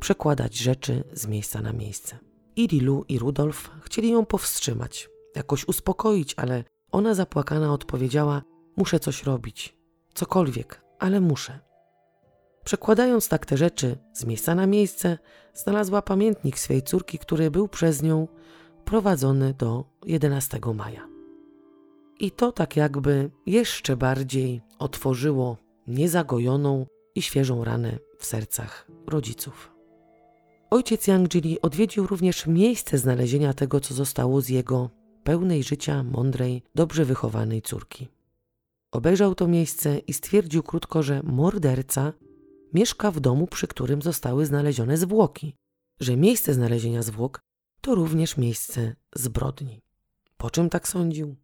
[0.00, 2.18] przekładać rzeczy z miejsca na miejsce.
[2.56, 8.42] I Lilu i Rudolf chcieli ją powstrzymać, jakoś uspokoić, ale ona zapłakana odpowiedziała:
[8.76, 9.76] Muszę coś robić,
[10.14, 11.58] cokolwiek, ale muszę.
[12.64, 15.18] Przekładając tak te rzeczy z miejsca na miejsce,
[15.54, 18.28] znalazła pamiętnik swej córki, który był przez nią
[18.84, 21.13] prowadzony do 11 maja.
[22.20, 29.74] I to tak jakby jeszcze bardziej otworzyło niezagojoną i świeżą ranę w sercach rodziców.
[30.70, 34.90] Ojciec Yangjili odwiedził również miejsce znalezienia tego, co zostało z jego
[35.24, 38.08] pełnej życia, mądrej, dobrze wychowanej córki.
[38.90, 42.12] Obejrzał to miejsce i stwierdził krótko, że morderca
[42.72, 45.56] mieszka w domu, przy którym zostały znalezione zwłoki,
[46.00, 47.40] że miejsce znalezienia zwłok
[47.80, 49.80] to również miejsce zbrodni.
[50.36, 51.36] Po czym tak sądził?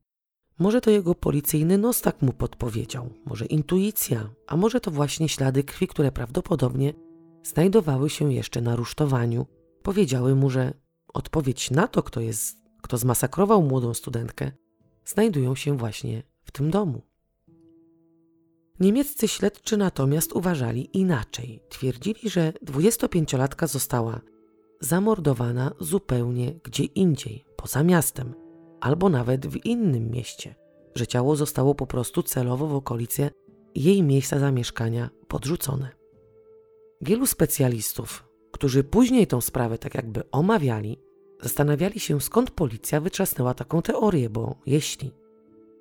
[0.60, 5.64] Może to jego policyjny nos tak mu podpowiedział, może intuicja, a może to właśnie ślady
[5.64, 6.94] krwi, które prawdopodobnie
[7.42, 9.46] znajdowały się jeszcze na rusztowaniu.
[9.82, 10.74] Powiedziały mu, że
[11.14, 14.52] odpowiedź na to, kto, jest, kto zmasakrował młodą studentkę,
[15.04, 17.02] znajdują się właśnie w tym domu.
[18.80, 21.62] Niemieccy śledczy natomiast uważali inaczej.
[21.68, 24.20] Twierdzili, że 25-latka została
[24.80, 28.34] zamordowana zupełnie gdzie indziej, poza miastem,
[28.80, 30.54] albo nawet w innym mieście,
[30.94, 33.30] że ciało zostało po prostu celowo w okolicy
[33.74, 35.88] jej miejsca zamieszkania podrzucone.
[37.00, 41.00] Wielu specjalistów, którzy później tą sprawę tak jakby omawiali,
[41.42, 45.12] zastanawiali się skąd policja wytrzasnęła taką teorię, bo jeśli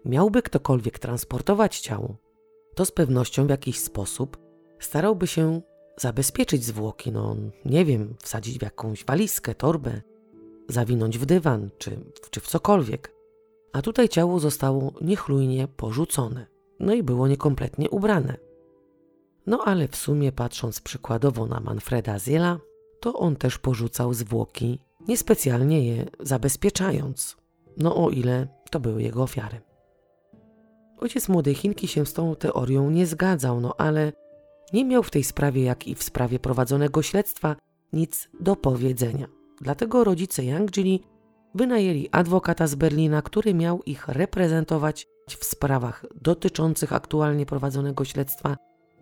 [0.05, 2.17] miałby ktokolwiek transportować ciało,
[2.75, 4.37] to z pewnością w jakiś sposób
[4.79, 5.61] starałby się
[5.97, 10.01] zabezpieczyć zwłoki, no nie wiem, wsadzić w jakąś walizkę, torbę,
[10.69, 11.99] zawinąć w dywan czy,
[12.31, 13.13] czy w cokolwiek.
[13.73, 16.45] A tutaj ciało zostało niechlujnie porzucone,
[16.79, 18.37] no i było niekompletnie ubrane.
[19.47, 22.59] No ale w sumie patrząc przykładowo na Manfreda Ziela,
[22.99, 27.37] to on też porzucał zwłoki, niespecjalnie je zabezpieczając,
[27.77, 29.61] no o ile to były jego ofiary.
[30.97, 34.13] Ojciec młodej Chinki się z tą teorią nie zgadzał, no ale
[34.73, 37.55] nie miał w tej sprawie, jak i w sprawie prowadzonego śledztwa,
[37.93, 39.38] nic do powiedzenia.
[39.61, 41.03] Dlatego rodzice Yang Jili
[41.55, 48.57] wynajęli adwokata z Berlina, który miał ich reprezentować w sprawach dotyczących aktualnie prowadzonego śledztwa,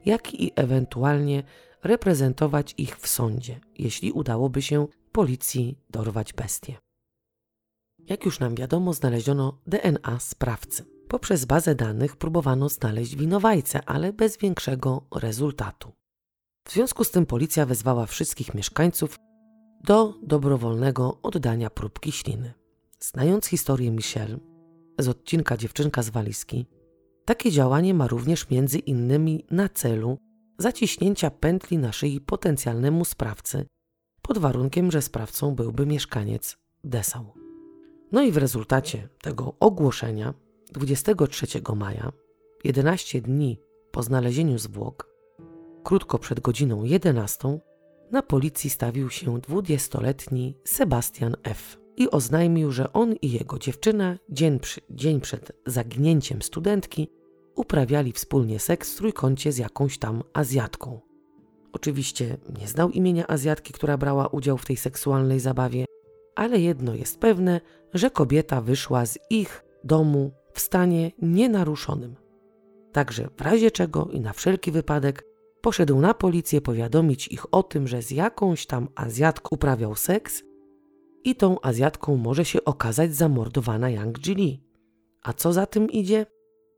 [0.06, 1.44] jak i ewentualnie
[1.84, 6.78] reprezentować ich w sądzie, jeśli udałoby się policji dorwać bestię.
[8.00, 10.86] Jak już nam wiadomo, znaleziono DNA sprawcy.
[11.08, 15.92] Poprzez bazę danych próbowano znaleźć winowajcę, ale bez większego rezultatu.
[16.68, 19.20] W związku z tym policja wezwała wszystkich mieszkańców
[19.84, 22.54] do dobrowolnego oddania próbki śliny.
[23.00, 24.38] Znając historię Michelle
[25.00, 26.66] z odcinka Dziewczynka z walizki,
[27.26, 30.18] takie działanie ma również między innymi na celu
[30.58, 33.66] zaciśnięcia pętli na szyi potencjalnemu sprawcy,
[34.22, 37.34] pod warunkiem, że sprawcą byłby mieszkaniec Dessau.
[38.12, 40.34] No i w rezultacie tego ogłoszenia
[40.72, 42.12] 23 maja,
[42.64, 43.60] 11 dni
[43.92, 45.10] po znalezieniu zwłok,
[45.84, 47.60] krótko przed godziną 11,
[48.12, 51.78] na policji stawił się 20-letni Sebastian F.
[51.98, 57.10] i oznajmił, że on i jego dziewczyna dzień, przy, dzień przed zaginięciem studentki
[57.56, 61.00] uprawiali wspólnie seks w trójkącie z jakąś tam Azjatką.
[61.74, 65.86] Oczywiście nie znał imienia Azjatki, która brała udział w tej seksualnej zabawie,
[66.36, 67.62] ale jedno jest pewne,
[67.94, 72.16] że kobieta wyszła z ich domu w stanie nienaruszonym.
[72.92, 75.24] Także w razie czego i na wszelki wypadek
[75.68, 80.44] poszedł na policję powiadomić ich o tym, że z jakąś tam Azjatką uprawiał seks
[81.24, 84.64] i tą Azjatką może się okazać zamordowana Yang Jili.
[85.24, 86.26] A co za tym idzie?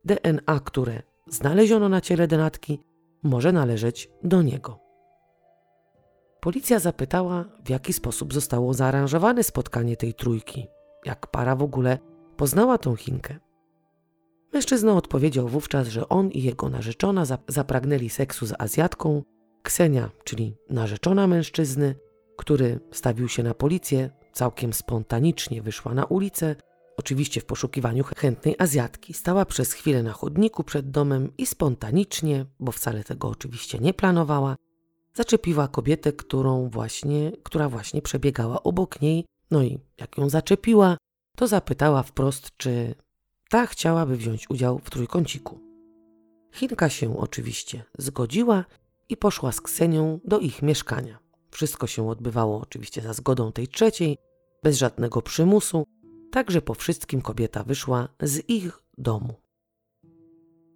[0.05, 2.79] DNA, które znaleziono na ciele denatki,
[3.23, 4.79] może należeć do niego.
[6.41, 10.67] Policja zapytała, w jaki sposób zostało zaaranżowane spotkanie tej trójki,
[11.05, 11.97] jak para w ogóle
[12.37, 13.39] poznała tą Chinkę.
[14.53, 19.23] Mężczyzna odpowiedział wówczas, że on i jego narzeczona zapragnęli seksu z Azjatką.
[19.63, 21.95] Ksenia, czyli narzeczona mężczyzny,
[22.37, 26.55] który stawił się na policję, całkiem spontanicznie wyszła na ulicę,
[26.97, 29.13] oczywiście w poszukiwaniu chętnej Azjatki.
[29.13, 34.55] Stała przez chwilę na chodniku przed domem i spontanicznie, bo wcale tego oczywiście nie planowała,
[35.13, 39.25] zaczepiła kobietę, którą właśnie, która właśnie przebiegała obok niej.
[39.51, 40.97] No i jak ją zaczepiła,
[41.37, 42.95] to zapytała wprost, czy
[43.49, 45.59] ta chciałaby wziąć udział w trójkąciku.
[46.53, 48.65] Chinka się oczywiście zgodziła
[49.09, 51.19] i poszła z Ksenią do ich mieszkania.
[51.51, 54.17] Wszystko się odbywało oczywiście za zgodą tej trzeciej,
[54.63, 55.85] bez żadnego przymusu,
[56.31, 59.33] także po wszystkim kobieta wyszła z ich domu.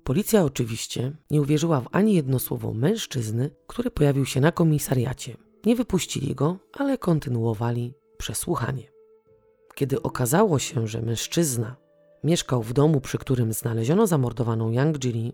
[0.03, 5.38] Policja oczywiście nie uwierzyła w ani jedno słowo mężczyzny, który pojawił się na komisariacie.
[5.65, 8.91] Nie wypuścili go, ale kontynuowali przesłuchanie.
[9.76, 11.82] Kiedy okazało się, że mężczyzna
[12.24, 15.34] mieszkał w domu, przy którym znaleziono zamordowaną Yang Jili,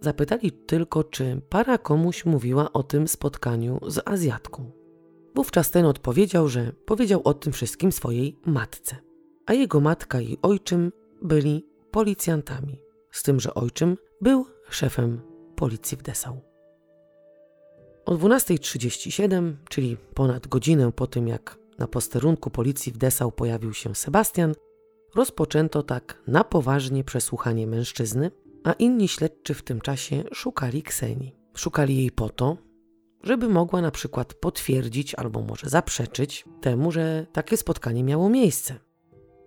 [0.00, 4.70] zapytali tylko, czy para komuś mówiła o tym spotkaniu z Azjatką.
[5.34, 8.96] Wówczas ten odpowiedział, że powiedział o tym wszystkim swojej matce,
[9.46, 10.92] a jego matka i ojczym
[11.22, 12.80] byli policjantami,
[13.10, 15.20] z tym, że ojczym był szefem
[15.56, 16.40] policji w Dessau.
[18.04, 23.94] O 12.37, czyli ponad godzinę po tym, jak na posterunku policji w Dessau pojawił się
[23.94, 24.54] Sebastian,
[25.14, 28.30] rozpoczęto tak na poważnie przesłuchanie mężczyzny,
[28.64, 31.34] a inni śledczy w tym czasie szukali Ksenii.
[31.54, 32.56] Szukali jej po to,
[33.22, 38.74] żeby mogła na przykład potwierdzić albo może zaprzeczyć temu, że takie spotkanie miało miejsce.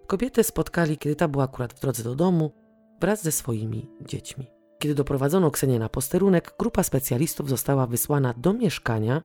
[0.08, 2.52] Kobietę spotkali, kiedy ta była akurat w drodze do domu
[3.02, 4.48] wraz ze swoimi dziećmi.
[4.80, 9.22] Kiedy doprowadzono Ksenię na posterunek, grupa specjalistów została wysłana do mieszkania,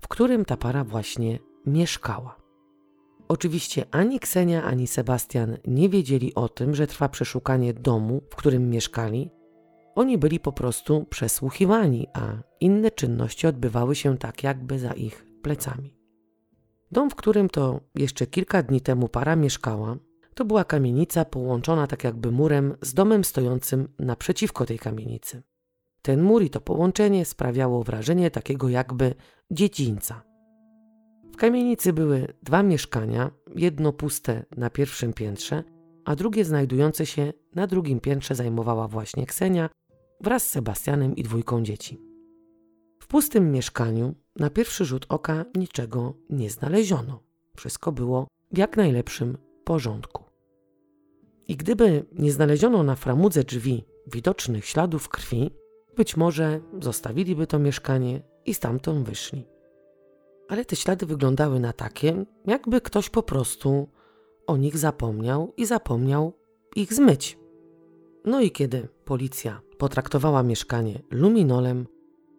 [0.00, 2.41] w którym ta para właśnie mieszkała.
[3.32, 8.70] Oczywiście ani Ksenia, ani Sebastian nie wiedzieli o tym, że trwa przeszukanie domu, w którym
[8.70, 9.30] mieszkali.
[9.94, 15.96] Oni byli po prostu przesłuchiwani, a inne czynności odbywały się tak jakby za ich plecami.
[16.90, 19.96] Dom, w którym to jeszcze kilka dni temu para mieszkała,
[20.34, 25.42] to była kamienica połączona tak jakby murem z domem stojącym naprzeciwko tej kamienicy.
[26.02, 29.14] Ten mur i to połączenie sprawiało wrażenie takiego jakby
[29.50, 30.31] dziedzińca.
[31.32, 35.64] W kamienicy były dwa mieszkania, jedno puste na pierwszym piętrze,
[36.04, 39.70] a drugie znajdujące się na drugim piętrze zajmowała właśnie Ksenia
[40.20, 42.00] wraz z Sebastianem i dwójką dzieci.
[42.98, 47.22] W pustym mieszkaniu na pierwszy rzut oka niczego nie znaleziono.
[47.56, 50.24] Wszystko było w jak najlepszym porządku.
[51.48, 55.50] I gdyby nie znaleziono na framudze drzwi widocznych śladów krwi,
[55.96, 59.51] być może zostawiliby to mieszkanie i stamtąd wyszli
[60.48, 63.88] ale te ślady wyglądały na takie, jakby ktoś po prostu
[64.46, 66.32] o nich zapomniał i zapomniał
[66.76, 67.38] ich zmyć.
[68.24, 71.86] No i kiedy policja potraktowała mieszkanie luminolem,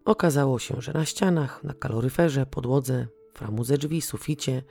[0.04, 4.62] okazało się, że na ścianach, na kaloryferze, podłodze, framudze drzwi, suficie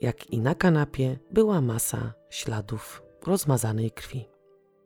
[0.00, 4.28] jak i na kanapie była masa śladów rozmazanej krwi.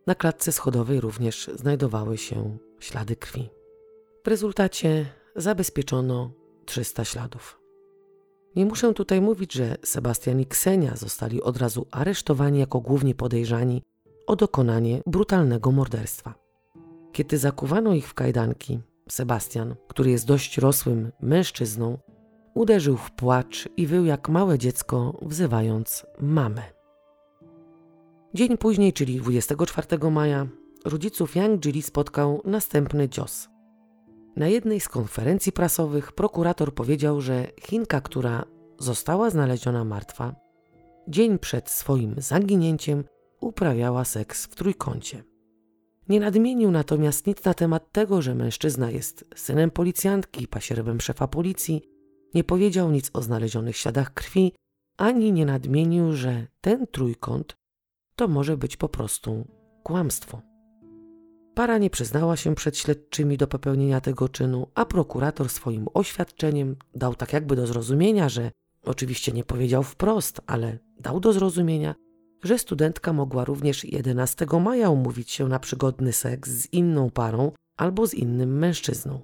[0.06, 3.50] Na klatce schodowej również znajdowały się ślady krwi.
[4.24, 6.30] W rezultacie zabezpieczono
[6.66, 7.63] 300 śladów.
[8.56, 13.82] Nie muszę tutaj mówić, że Sebastian i Ksenia zostali od razu aresztowani jako głównie podejrzani
[14.26, 16.34] o dokonanie brutalnego morderstwa.
[17.12, 21.98] Kiedy zakuwano ich w kajdanki, Sebastian, który jest dość rosłym mężczyzną,
[22.54, 26.62] uderzył w płacz i wył jak małe dziecko, wzywając mamę.
[28.34, 30.46] Dzień później, czyli 24 maja,
[30.84, 33.53] rodziców Yang Jili spotkał następny cios.
[34.36, 38.44] Na jednej z konferencji prasowych prokurator powiedział, że Chinka, która
[38.78, 40.34] została znaleziona martwa,
[41.08, 43.04] dzień przed swoim zaginięciem
[43.40, 45.24] uprawiała seks w trójkącie.
[46.08, 51.82] Nie nadmienił natomiast nic na temat tego, że mężczyzna jest synem policjantki pasierbem szefa policji,
[52.34, 54.52] nie powiedział nic o znalezionych śladach krwi,
[54.96, 57.54] ani nie nadmienił, że ten trójkąt
[58.16, 59.46] to może być po prostu
[59.82, 60.53] kłamstwo.
[61.54, 67.14] Para nie przyznała się przed śledczymi do popełnienia tego czynu, a prokurator swoim oświadczeniem dał
[67.14, 68.50] tak jakby do zrozumienia, że
[68.84, 71.94] oczywiście nie powiedział wprost, ale dał do zrozumienia,
[72.42, 78.06] że studentka mogła również 11 maja umówić się na przygodny seks z inną parą albo
[78.06, 79.20] z innym mężczyzną.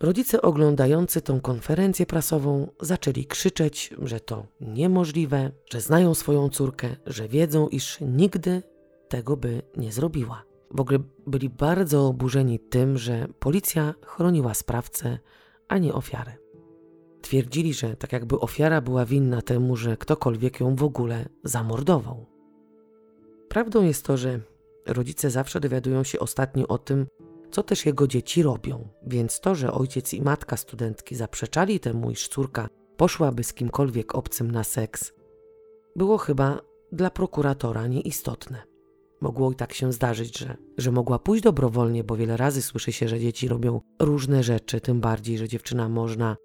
[0.00, 7.28] Rodzice oglądający tą konferencję prasową zaczęli krzyczeć, że to niemożliwe, że znają swoją córkę, że
[7.28, 8.62] wiedzą, iż nigdy
[9.08, 10.53] tego by nie zrobiła.
[10.74, 15.18] W ogóle byli bardzo oburzeni tym, że policja chroniła sprawcę,
[15.68, 16.32] a nie ofiarę.
[17.22, 22.26] Twierdzili, że tak jakby ofiara była winna temu, że ktokolwiek ją w ogóle zamordował.
[23.48, 24.40] Prawdą jest to, że
[24.86, 27.06] rodzice zawsze dowiadują się ostatnio o tym,
[27.50, 32.28] co też jego dzieci robią, więc to, że ojciec i matka studentki zaprzeczali temu, iż
[32.28, 35.12] córka poszłaby z kimkolwiek obcym na seks,
[35.96, 36.60] było chyba
[36.92, 38.73] dla prokuratora nieistotne.
[39.20, 43.08] Mogło i tak się zdarzyć, że, że mogła pójść dobrowolnie, bo wiele razy słyszy się,
[43.08, 46.36] że dzieci robią różne rzeczy, tym bardziej, że dziewczyna można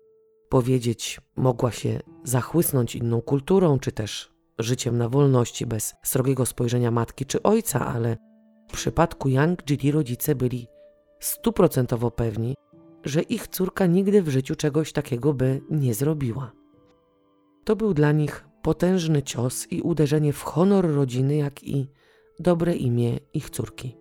[0.50, 7.26] powiedzieć, mogła się zachłysnąć inną kulturą, czy też życiem na wolności bez srogiego spojrzenia matki
[7.26, 8.18] czy ojca, ale
[8.70, 10.68] w przypadku Yang Jili rodzice byli
[11.20, 12.56] stuprocentowo pewni,
[13.04, 16.52] że ich córka nigdy w życiu czegoś takiego by nie zrobiła.
[17.64, 21.90] To był dla nich potężny cios i uderzenie w honor rodziny, jak i
[22.40, 23.98] dobre imię ich córki.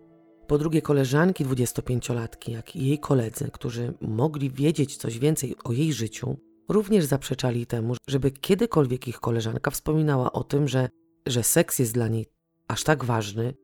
[0.47, 5.93] Po drugie, koleżanki 25-latki, jak i jej koledzy, którzy mogli wiedzieć coś więcej o jej
[5.93, 6.37] życiu,
[6.69, 10.89] również zaprzeczali temu, żeby kiedykolwiek ich koleżanka wspominała o tym, że,
[11.27, 12.27] że seks jest dla niej
[12.69, 13.55] aż tak ważny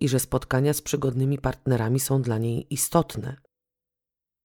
[0.00, 3.36] i że spotkania z przygodnymi partnerami są dla niej istotne.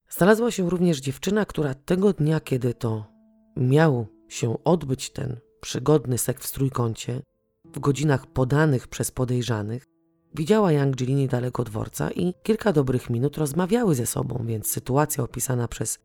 [0.10, 3.06] Znalazła się również dziewczyna, która tego dnia, kiedy to
[3.58, 7.22] miał się odbyć ten przygodny seks w trójkącie,
[7.78, 9.86] w godzinach podanych przez podejrzanych,
[10.36, 15.68] widziała Yang Jili niedaleko dworca i kilka dobrych minut rozmawiały ze sobą, więc sytuacja opisana
[15.68, 16.00] przez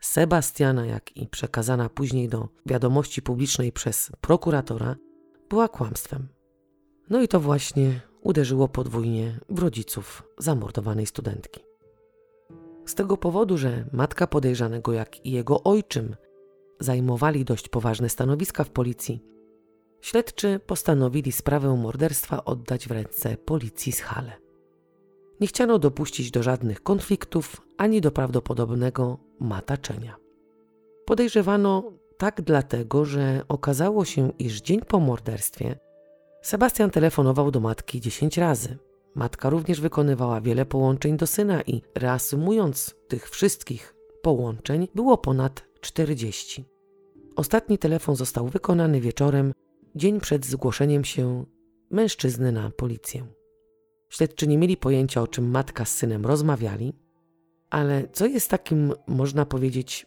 [0.00, 4.96] Sebastiana, jak i przekazana później do wiadomości publicznej przez prokuratora,
[5.48, 6.28] była kłamstwem.
[7.10, 11.60] No i to właśnie uderzyło podwójnie w rodziców zamordowanej studentki.
[12.86, 16.16] Z tego powodu, że matka podejrzanego, jak i jego ojczym
[16.80, 19.22] zajmowali dość poważne stanowiska w policji,
[20.00, 24.32] śledczy postanowili sprawę morderstwa oddać w ręce policji z Hale.
[25.40, 30.16] Nie chciano dopuścić do żadnych konfliktów ani do prawdopodobnego mataczenia.
[31.04, 35.78] Podejrzewano tak dlatego, że okazało się, iż dzień po morderstwie
[36.42, 38.78] Sebastian telefonował do matki 10 razy.
[39.14, 46.64] Matka również wykonywała wiele połączeń do syna i reasumując tych wszystkich połączeń było ponad 40.
[47.36, 49.52] Ostatni telefon został wykonany wieczorem,
[49.94, 51.44] dzień przed zgłoszeniem się
[51.90, 53.26] mężczyzny na policję.
[54.08, 56.92] Śledczy nie mieli pojęcia, o czym matka z synem rozmawiali,
[57.70, 60.06] ale co jest takim, można powiedzieć,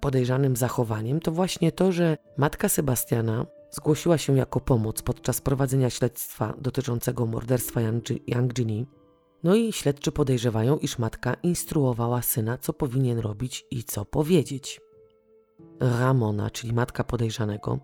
[0.00, 6.54] podejrzanym zachowaniem, to właśnie to, że matka Sebastiana zgłosiła się jako pomoc podczas prowadzenia śledztwa
[6.58, 7.80] dotyczącego morderstwa
[8.26, 8.86] Yang Jini.
[9.42, 14.80] No i śledczy podejrzewają, iż matka instruowała syna, co powinien robić i co powiedzieć.
[15.80, 17.78] Ramona, czyli matka podejrzanego,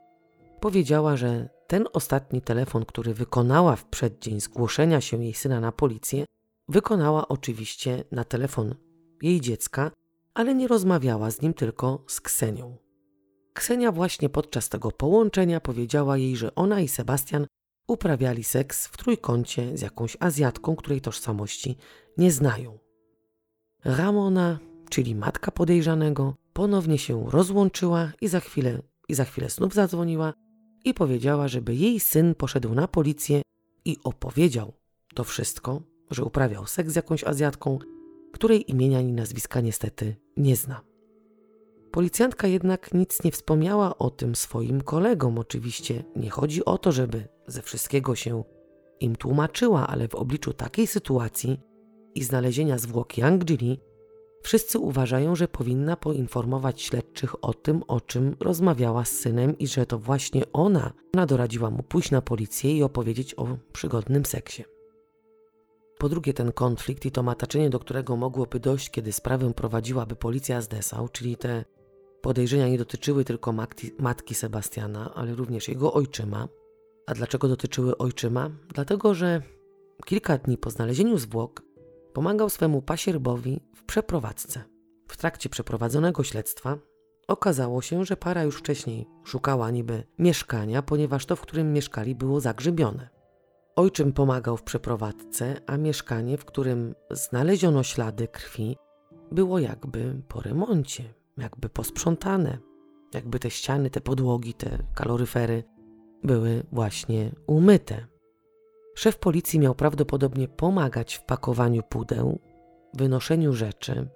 [0.60, 6.24] powiedziała, że ten ostatni telefon, który wykonała w przeddzień zgłoszenia się jej syna na policję,
[6.68, 8.74] wykonała oczywiście na telefon
[9.22, 9.90] jej dziecka,
[10.34, 12.76] ale nie rozmawiała z nim tylko z Ksenią.
[13.54, 17.46] Ksenia właśnie podczas tego połączenia powiedziała jej, że ona i Sebastian
[17.86, 21.76] uprawiali seks w trójkącie z jakąś Azjatką, której tożsamości
[22.18, 22.78] nie znają.
[23.84, 24.58] Ramona,
[24.90, 30.34] czyli matka podejrzanego, ponownie się rozłączyła i za chwilę, i za chwilę znów zadzwoniła
[30.84, 33.42] i powiedziała, żeby jej syn poszedł na policję
[33.84, 34.72] i opowiedział
[35.14, 37.78] to wszystko, że uprawiał seks z jakąś Azjatką,
[38.32, 40.80] której imienia ani nazwiska niestety nie zna.
[41.90, 45.38] Policjantka jednak nic nie wspomniała o tym swoim kolegom.
[45.38, 48.44] Oczywiście nie chodzi o to, żeby ze wszystkiego się
[49.00, 51.60] im tłumaczyła, ale w obliczu takiej sytuacji
[52.14, 53.80] i znalezienia zwłok Yang Jili,
[54.44, 59.86] wszyscy uważają, że powinna poinformować śledczych o tym, o czym rozmawiała z synem i że
[59.86, 60.92] to właśnie ona,
[61.26, 64.64] doradziła mu pójść na policję i opowiedzieć o przygodnym seksie.
[65.98, 70.60] Po drugie, ten konflikt i to mataczenie, do którego mogłoby dojść, kiedy sprawę prowadziłaby policja
[70.60, 71.64] z Dessau, czyli te
[72.22, 76.48] podejrzenia nie dotyczyły tylko matki, matki Sebastiana, ale również jego ojczyma.
[77.06, 78.50] A dlaczego dotyczyły ojczyma?
[78.74, 79.42] Dlatego, że
[80.04, 81.62] kilka dni po znalezieniu zwłok
[82.14, 84.64] pomagał swemu pasierbowi w przeprowadzce.
[85.08, 86.78] W trakcie przeprowadzonego śledztwa
[87.28, 92.40] okazało się, że para już wcześniej szukała niby mieszkania, ponieważ to, w którym mieszkali, było
[92.40, 93.08] zagrzybione.
[93.76, 98.76] Ojczym pomagał w przeprowadzce, a mieszkanie, w którym znaleziono ślady krwi,
[99.32, 102.58] było jakby po remoncie, jakby posprzątane,
[103.14, 105.64] jakby te ściany, te podłogi, te kaloryfery
[106.24, 108.06] były właśnie umyte.
[108.94, 112.38] Szef policji miał prawdopodobnie pomagać w pakowaniu pudeł,
[112.94, 114.08] wynoszeniu rzeczy,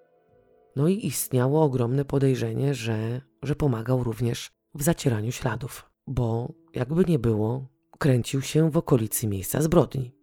[0.77, 7.19] no i istniało ogromne podejrzenie, że, że pomagał również w zacieraniu śladów, bo jakby nie
[7.19, 7.69] było,
[7.99, 10.15] kręcił się w okolicy miejsca zbrodni.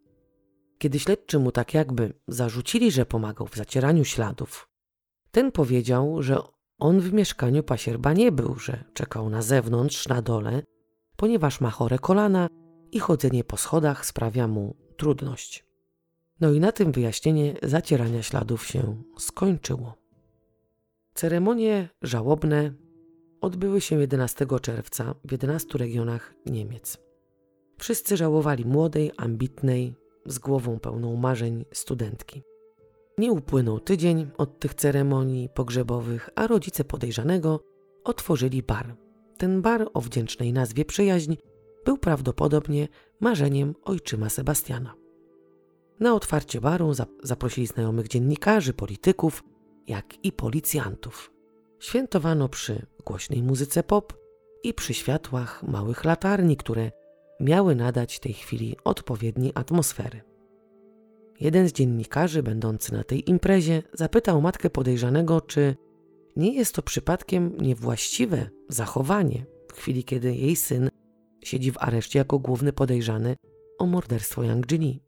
[0.77, 4.69] Kiedy śledczy mu tak jakby zarzucili, że pomagał w zacieraniu śladów,
[5.31, 6.37] ten powiedział, że
[6.77, 10.63] on w mieszkaniu pasierba nie był, że czekał na zewnątrz, na dole,
[11.15, 12.49] ponieważ ma chore kolana
[12.95, 15.65] i chodzenie po schodach sprawia mu trudność.
[16.41, 19.93] No i na tym wyjaśnienie zacierania śladów się skończyło.
[21.13, 22.73] Ceremonie żałobne
[23.41, 26.97] odbyły się 11 czerwca w 11 regionach Niemiec.
[27.77, 32.43] Wszyscy żałowali młodej, ambitnej, z głową pełną marzeń studentki.
[33.17, 37.59] Nie upłynął tydzień od tych ceremonii pogrzebowych, a rodzice podejrzanego
[38.03, 38.95] otworzyli bar.
[39.37, 41.35] Ten bar o wdzięcznej nazwie Przyjaźń
[41.85, 41.97] był
[43.19, 44.93] marzeniem ojczyma Sebastiana.
[45.99, 49.43] Na otwarcie baru zaprosili znajomych dziennikarzy, polityków,
[49.87, 51.31] jak i policjantów.
[51.79, 54.13] Świętowano przy głośnej muzyce pop
[54.63, 56.91] i przy światłach małych latarni, które
[57.39, 60.21] miały nadać tej chwili odpowiedniej atmosfery.
[61.39, 65.75] Jeden z dziennikarzy, będący na tej imprezie, zapytał matkę podejrzanego, czy
[66.35, 70.89] nie jest to przypadkiem niewłaściwe zachowanie w chwili, kiedy jej syn
[71.47, 73.35] siedzi w areszcie jako główny podejrzany
[73.79, 75.01] o morderstwo Yang Jini.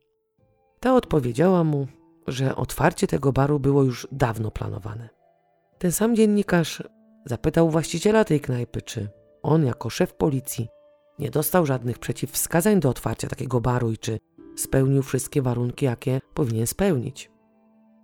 [0.79, 1.87] Ta odpowiedziała mu,
[2.27, 5.09] że otwarcie tego baru było już dawno planowane.
[5.77, 6.83] Ten sam dziennikarz
[7.25, 9.09] zapytał właściciela tej knajpy, czy
[9.43, 10.67] on jako szef policji
[11.19, 14.19] nie dostał żadnych przeciwwskazań do otwarcia takiego baru i czy
[14.55, 17.31] spełnił wszystkie warunki, jakie powinien spełnić.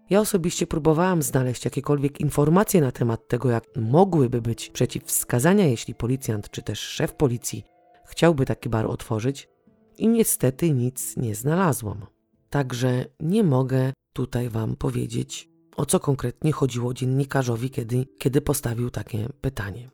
[0.09, 6.49] Ja osobiście próbowałam znaleźć jakiekolwiek informacje na temat tego, jak mogłyby być przeciwwskazania, jeśli policjant
[6.49, 7.72] czy też szef policji
[8.05, 9.49] chciałby taki bar otworzyć,
[9.97, 12.05] i niestety nic nie znalazłam.
[12.49, 19.29] Także nie mogę tutaj Wam powiedzieć, o co konkretnie chodziło dziennikarzowi, kiedy, kiedy postawił takie
[19.41, 19.91] pytanie.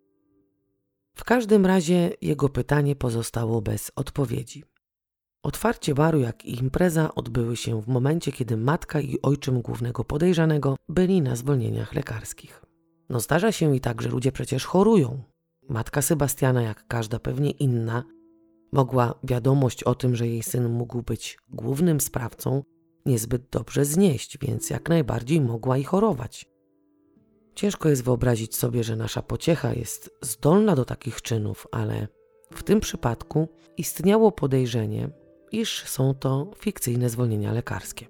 [1.16, 4.64] W każdym razie jego pytanie pozostało bez odpowiedzi.
[5.44, 10.76] Otwarcie baru, jak i impreza odbyły się w momencie, kiedy matka i ojczym głównego podejrzanego
[10.90, 12.66] byli na zwolnieniach lekarskich.
[13.10, 15.24] No zdarza się i tak, że ludzie przecież chorują.
[15.70, 18.04] Matka Sebastiana, jak każda pewnie inna,
[18.72, 22.64] mogła wiadomość o tym, że jej syn mógł być głównym sprawcą,
[23.06, 26.46] niezbyt dobrze znieść, więc jak najbardziej mogła i chorować.
[27.56, 32.08] Ciężko jest wyobrazić sobie, że nasza pociecha jest zdolna do takich czynów, ale
[32.54, 33.48] w tym przypadku
[33.78, 35.10] istniało podejrzenie,
[35.52, 38.08] iż są to fikcyjne zwolnienia lekarskie.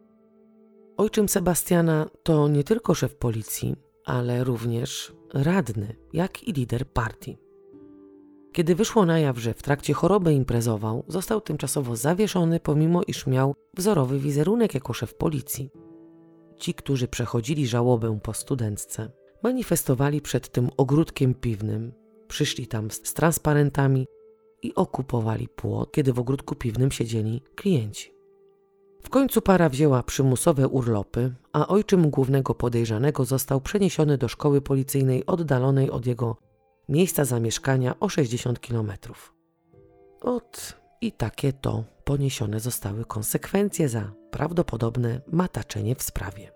[0.97, 7.48] Ojczym Sebastiana to nie tylko szef policji, ale również radny, jak i lider partii.
[8.51, 13.55] Kiedy wyszło na jaw, że w trakcie choroby imprezował, został tymczasowo zawieszony, pomimo iż miał
[13.77, 15.69] wzorowy wizerunek jako szef policji.
[16.57, 19.11] Ci, którzy przechodzili żałobę po studentce,
[19.43, 21.93] manifestowali przed tym ogródkiem piwnym,
[22.27, 24.07] przyszli tam z transparentami
[24.61, 28.13] i okupowali płot, kiedy w ogródku piwnym siedzieli klienci.
[29.03, 35.25] W końcu para wzięła przymusowe urlopy, a ojczym głównego podejrzanego został przeniesiony do szkoły policyjnej
[35.25, 36.37] oddalonej od jego
[36.89, 39.33] miejsca zamieszkania o 60 kilometrów.
[40.21, 46.51] Ot i takie to poniesione zostały konsekwencje za prawdopodobne mataczenie w sprawie.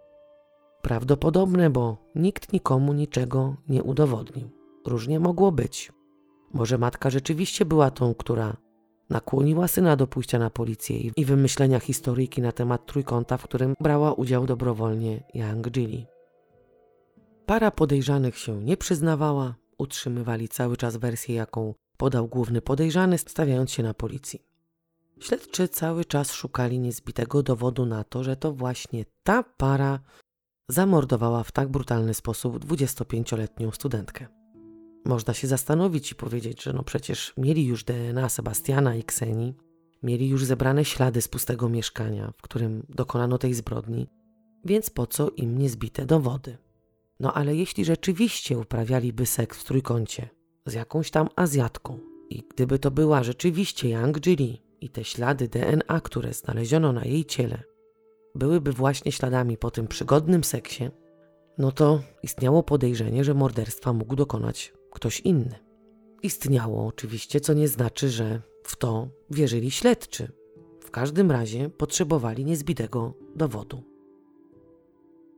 [0.82, 4.50] Prawdopodobne, bo nikt nikomu niczego nie udowodnił.
[4.86, 5.92] Różnie mogło być.
[6.54, 8.58] Może matka rzeczywiście była tą, która
[9.10, 14.14] nakłoniła syna do pójścia na policję i wymyślenia historyjki na temat trójkąta, w którym brała
[14.14, 16.06] udział dobrowolnie Yang Jili.
[17.46, 23.84] Para podejrzanych się nie przyznawała, utrzymywali cały czas wersję, jaką podał główny podejrzany, stawiając się
[23.84, 24.42] na policji.
[25.20, 30.00] Śledczy cały czas szukali niezbitego dowodu na to, że to właśnie ta para
[30.68, 34.28] zamordowała w tak brutalny sposób 25-letnią studentkę.
[35.06, 39.54] Można się zastanowić i powiedzieć, że no przecież mieli już DNA Sebastiana i Kseni,
[40.04, 44.08] mieli już zebrane ślady z pustego mieszkania, w którym dokonano tej zbrodni,
[44.66, 46.58] więc po co im niezbite dowody?
[47.24, 50.30] No ale jeśli rzeczywiście uprawialiby seks w trójkącie
[50.66, 52.00] z jakąś tam Azjatką
[52.30, 57.26] i gdyby to była rzeczywiście Yang Jili i te ślady DNA, które znaleziono na jej
[57.26, 57.64] ciele,
[58.36, 60.90] byłyby właśnie śladami po tym przygodnym seksie,
[61.58, 65.60] no to istniało podejrzenie, że morderstwa mógł dokonać ktoś inny.
[66.24, 70.32] Istniało oczywiście, co nie znaczy, że w to wierzyli śledczy.
[70.80, 73.93] W każdym razie potrzebowali niezbitego dowodu.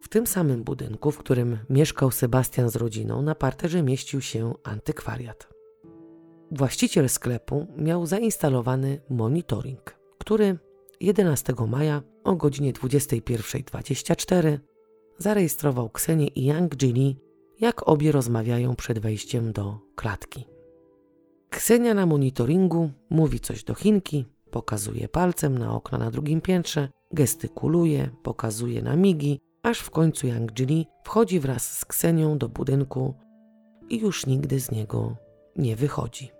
[0.05, 5.47] W tym samym budynku, w którym mieszkał Sebastian z rodziną, na parterze mieścił się antykwariat.
[6.51, 10.57] Właściciel sklepu miał zainstalowany monitoring, który
[10.99, 14.59] 11 maja o godzinie 21.24
[15.17, 17.17] zarejestrował Ksenię i Yang Jili,
[17.59, 20.45] jak obie rozmawiają przed wejściem do klatki.
[21.49, 28.09] Ksenia na monitoringu mówi coś do Chinki, pokazuje palcem na okna na drugim piętrze, gestykuluje,
[28.23, 33.13] pokazuje na migi, aż w końcu Yang Jili wchodzi wraz z Ksenią do budynku
[33.89, 35.15] i już nigdy z niego
[35.55, 36.31] nie wychodzi.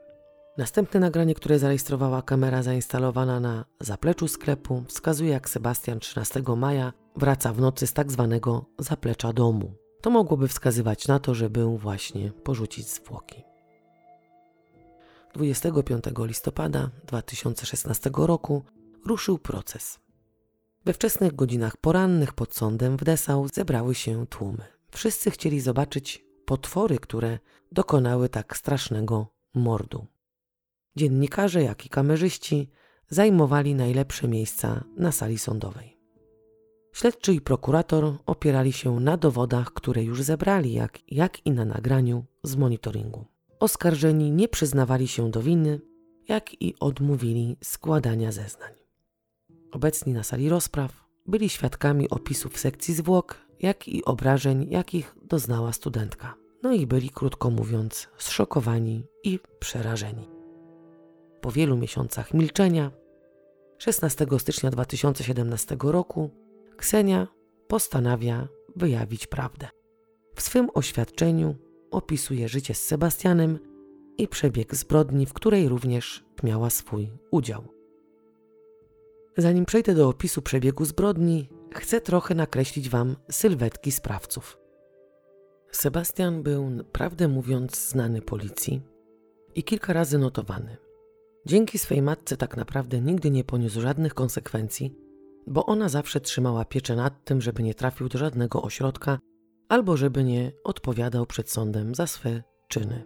[0.58, 7.54] Następne nagranie, które zarejestrowała kamera zainstalowana na zapleczu sklepu, wskazuje jak Sebastian 13 maja wraca
[7.54, 9.74] w nocy z tak zwanego zaplecza domu.
[10.02, 13.44] To mogłoby wskazywać na to, że był właśnie porzucić zwłoki.
[15.34, 18.64] 25 listopada 2016 roku
[19.06, 20.05] ruszył proces.
[20.86, 24.64] We wczesnych godzinach porannych pod sądem w Dessau zebrały się tłumy.
[24.92, 27.40] Wszyscy chcieli zobaczyć potwory, które
[27.72, 30.06] dokonały tak strasznego mordu.
[30.96, 32.70] Dziennikarze, jak i kamerzyści
[33.10, 35.98] zajmowali najlepsze miejsca na sali sądowej.
[36.94, 42.26] Śledczy i prokurator opierali się na dowodach, które już zebrali, jak, jak i na nagraniu
[42.44, 43.26] z monitoringu.
[43.60, 45.82] Oskarżeni nie przyznawali się do winy,
[46.28, 48.85] jak i odmówili składania zeznań.
[49.76, 56.36] Obecni na sali rozpraw byli świadkami opisów sekcji zwłok, jak i obrażeń, jakich doznała studentka.
[56.64, 60.30] No i byli, krótko mówiąc, zszokowani i przerażeni.
[61.42, 62.92] Po wielu miesiącach milczenia,
[63.78, 66.30] 16 stycznia 2017 roku,
[66.78, 67.28] Ksenia
[67.68, 69.68] postanawia wyjawić prawdę.
[70.36, 71.56] W swym oświadczeniu
[71.92, 73.60] opisuje życie z Sebastianem
[74.18, 77.75] i przebieg zbrodni, w której również miała swój udział.
[79.38, 84.58] Zanim przejdę do opisu przebiegu zbrodni, chcę trochę nakreślić Wam sylwetki sprawców.
[85.72, 88.82] Sebastian był, prawdę mówiąc, znany policji
[89.56, 90.78] i kilka razy notowany.
[91.46, 94.96] Dzięki swej matce tak naprawdę nigdy nie poniósł żadnych konsekwencji,
[95.48, 99.20] bo ona zawsze trzymała pieczę nad tym, żeby nie trafił do żadnego ośrodka
[99.70, 103.06] albo żeby nie odpowiadał przed sądem za swe czyny.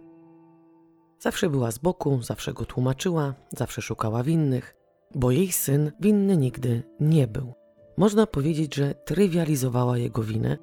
[1.18, 4.79] Zawsze była z boku, zawsze go tłumaczyła, zawsze szukała winnych,
[5.14, 7.52] bo jej syn winny nigdy nie był.
[7.96, 10.58] Można powiedzieć, że trywializowała jego winę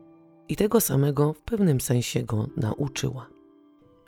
[0.50, 3.30] i tego samego w pewnym sensie go nauczyła.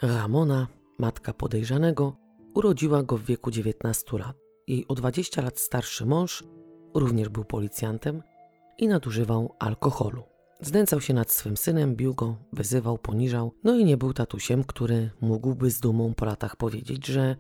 [0.01, 0.67] Ramona,
[0.99, 2.15] matka podejrzanego,
[2.53, 4.37] Urodziła go w wieku 19 lat.
[4.67, 6.43] Jej o 20 lat starszy mąż
[6.93, 8.23] również był policjantem
[8.77, 10.23] i nadużywał alkoholu.
[10.61, 15.09] Znęcał się nad swym synem, bił go, wyzywał, poniżał, no i nie był tatusiem, który
[15.21, 17.35] mógłby z dumą po latach powiedzieć, że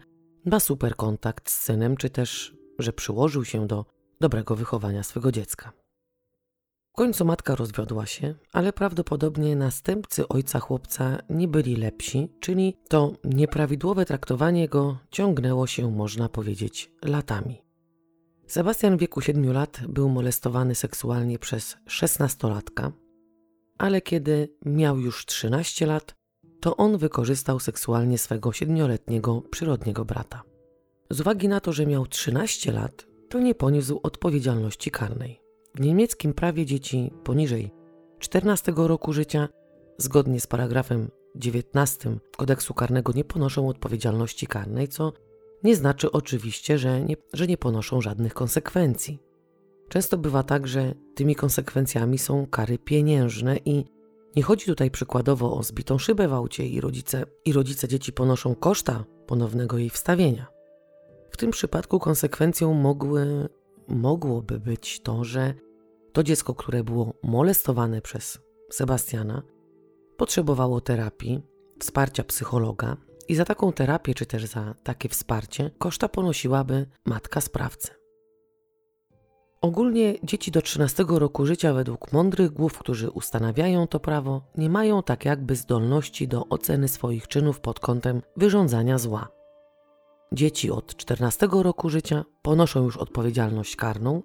[0.45, 3.85] ma super kontakt z synem, czy też, że przyłożył się do
[4.19, 5.71] dobrego wychowania swego dziecka
[6.99, 14.05] końcu matka rozwiodła się, ale prawdopodobnie następcy ojca chłopca nie byli lepsi, czyli to nieprawidłowe
[14.05, 17.61] traktowanie go ciągnęło się, można powiedzieć, latami.
[18.47, 22.91] Sebastian w wieku 7 lat był molestowany seksualnie przez szesnastolatka,
[23.77, 26.15] ale kiedy miał już 13 lat,
[26.61, 30.41] to on wykorzystał seksualnie swego siedmioletniego przyrodniego brata.
[31.11, 35.41] Z uwagi na to, że miał 13 lat, to nie poniósł odpowiedzialności karnej.
[35.75, 37.71] W niemieckim prawie dzieci poniżej
[38.19, 39.49] 14 roku życia,
[39.97, 45.13] zgodnie z paragrafem 19 kodeksu karnego, nie ponoszą odpowiedzialności karnej, co
[45.63, 49.19] nie znaczy oczywiście, że nie, że nie ponoszą żadnych konsekwencji.
[49.89, 53.85] Często bywa tak, że tymi konsekwencjami są kary pieniężne i
[54.35, 58.55] Nie chodzi tutaj przykładowo o zbitą szybę w aucie i rodzice, i rodzice dzieci ponoszą
[58.55, 60.58] koszta ponownego jej wstawienia.
[61.39, 63.49] Tym przypadku konsekwencją mogły,
[63.87, 65.53] mogłoby być to, że
[66.13, 68.39] to dziecko, które było molestowane przez
[68.71, 69.41] Sebastiana,
[70.17, 71.41] potrzebowało terapii,
[71.79, 77.87] wsparcia psychologa i za taką terapię czy też za takie wsparcie koszta ponosiłaby matka sprawcy.
[79.61, 85.03] Ogólnie dzieci do 13 roku życia według mądrych głów, którzy ustanawiają to prawo, nie mają
[85.03, 89.38] tak jakby zdolności do oceny swoich czynów pod kątem wyrządzania zła.
[90.33, 94.23] Dzieci od 14 roku życia ponoszą już odpowiedzialność karną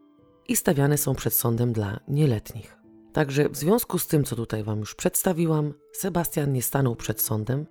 [0.49, 2.77] i stawiane są przed sądem dla nieletnich.
[3.13, 7.67] Także w związku z tym, co tutaj Wam już przedstawiłam, Sebastian nie stanął przed sądem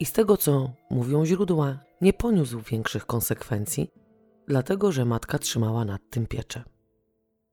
[0.00, 3.90] i z tego, co mówią źródła, nie poniósł większych konsekwencji,
[4.48, 6.62] dlatego że matka trzymała nad tym pieczę.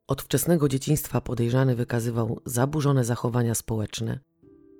[0.08, 4.20] Od wczesnego dzieciństwa podejrzany wykazywał zaburzone zachowania społeczne,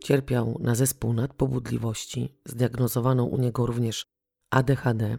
[0.04, 4.06] cierpiał na zespół nadpobudliwości, zdiagnozowano u niego również
[4.50, 5.18] ADHD,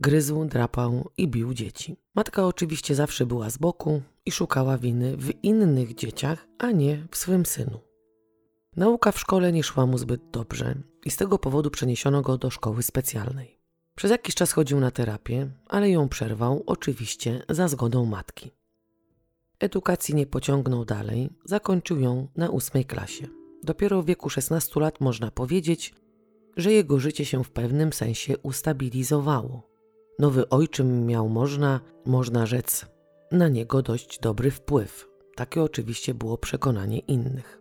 [0.00, 1.96] gryzł, drapał i bił dzieci.
[2.14, 7.16] Matka oczywiście zawsze była z boku i szukała winy w innych dzieciach, a nie w
[7.16, 7.80] swym synu.
[8.76, 10.74] Nauka w szkole nie szła mu zbyt dobrze
[11.04, 13.60] i z tego powodu przeniesiono go do szkoły specjalnej.
[13.94, 18.50] Przez jakiś czas chodził na terapię, ale ją przerwał, oczywiście za zgodą matki.
[19.58, 23.26] Edukacji nie pociągnął dalej, zakończył ją na ósmej klasie.
[23.62, 25.94] Dopiero w wieku 16 lat można powiedzieć,
[26.56, 29.69] że jego życie się w pewnym sensie ustabilizowało.
[30.20, 32.86] Nowy ojczym miał, można, można rzec,
[33.32, 35.08] na niego dość dobry wpływ.
[35.36, 37.60] Takie oczywiście było przekonanie innych.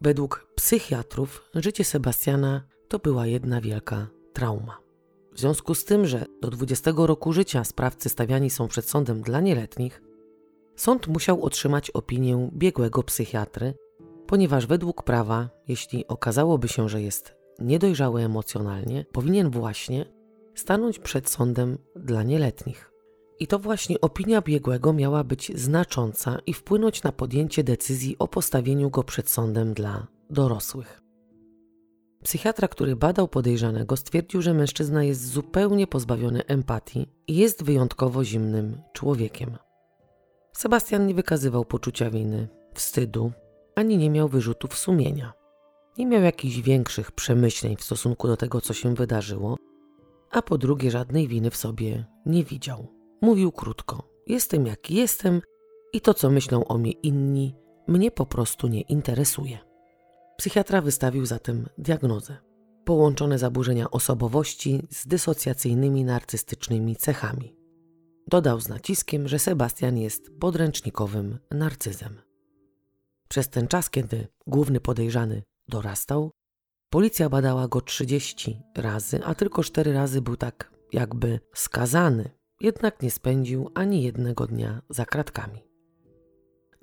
[0.00, 4.78] Według psychiatrów życie Sebastiana to była jedna wielka trauma.
[5.32, 9.40] W związku z tym, że do 20 roku życia sprawcy stawiani są przed sądem dla
[9.40, 10.02] nieletnich,
[10.76, 13.74] sąd musiał otrzymać opinię biegłego psychiatry,
[14.26, 20.23] ponieważ według prawa, jeśli okazałoby się, że jest niedojrzały emocjonalnie, powinien właśnie
[20.54, 22.90] stanąć przed sądem dla nieletnich.
[23.38, 28.90] I to właśnie opinia biegłego miała być znacząca i wpłynąć na podjęcie decyzji o postawieniu
[28.90, 31.00] go przed sądem dla dorosłych.
[32.24, 38.80] Psychiatra, który badał podejrzanego, stwierdził, że mężczyzna jest zupełnie pozbawiony empatii i jest wyjątkowo zimnym
[38.92, 39.56] człowiekiem.
[40.52, 43.32] Sebastian nie wykazywał poczucia winy, wstydu,
[43.74, 45.32] ani nie miał wyrzutów sumienia.
[45.98, 49.56] Nie miał jakichś większych przemyśleń w stosunku do tego, co się wydarzyło,
[50.34, 52.86] a po drugie żadnej winy w sobie nie widział.
[53.22, 55.42] Mówił krótko: Jestem jaki jestem
[55.92, 57.54] i to, co myślą o mnie inni,
[57.88, 59.58] mnie po prostu nie interesuje.
[60.36, 62.36] Psychiatra wystawił zatem diagnozę:
[62.84, 67.56] połączone zaburzenia osobowości z dysocjacyjnymi narcystycznymi cechami.
[68.28, 72.20] Dodał z naciskiem, że Sebastian jest podręcznikowym narcyzem.
[73.28, 76.30] Przez ten czas, kiedy główny podejrzany dorastał,
[76.94, 82.30] policja badała go 30 razy, a tylko 4 razy był tak jakby skazany,
[82.60, 85.64] jednak nie spędził ani jednego dnia za kratkami.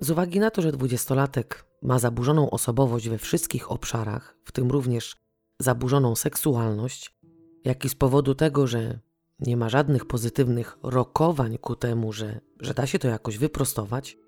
[0.00, 5.16] Z uwagi na to, że dwudziestolatek ma zaburzoną osobowość we wszystkich obszarach, w tym również
[5.58, 7.16] zaburzoną seksualność,
[7.64, 8.98] jak i z powodu tego, że
[9.40, 14.18] nie ma żadnych pozytywnych rokowań ku temu, że, że da się to jakoś wyprostować,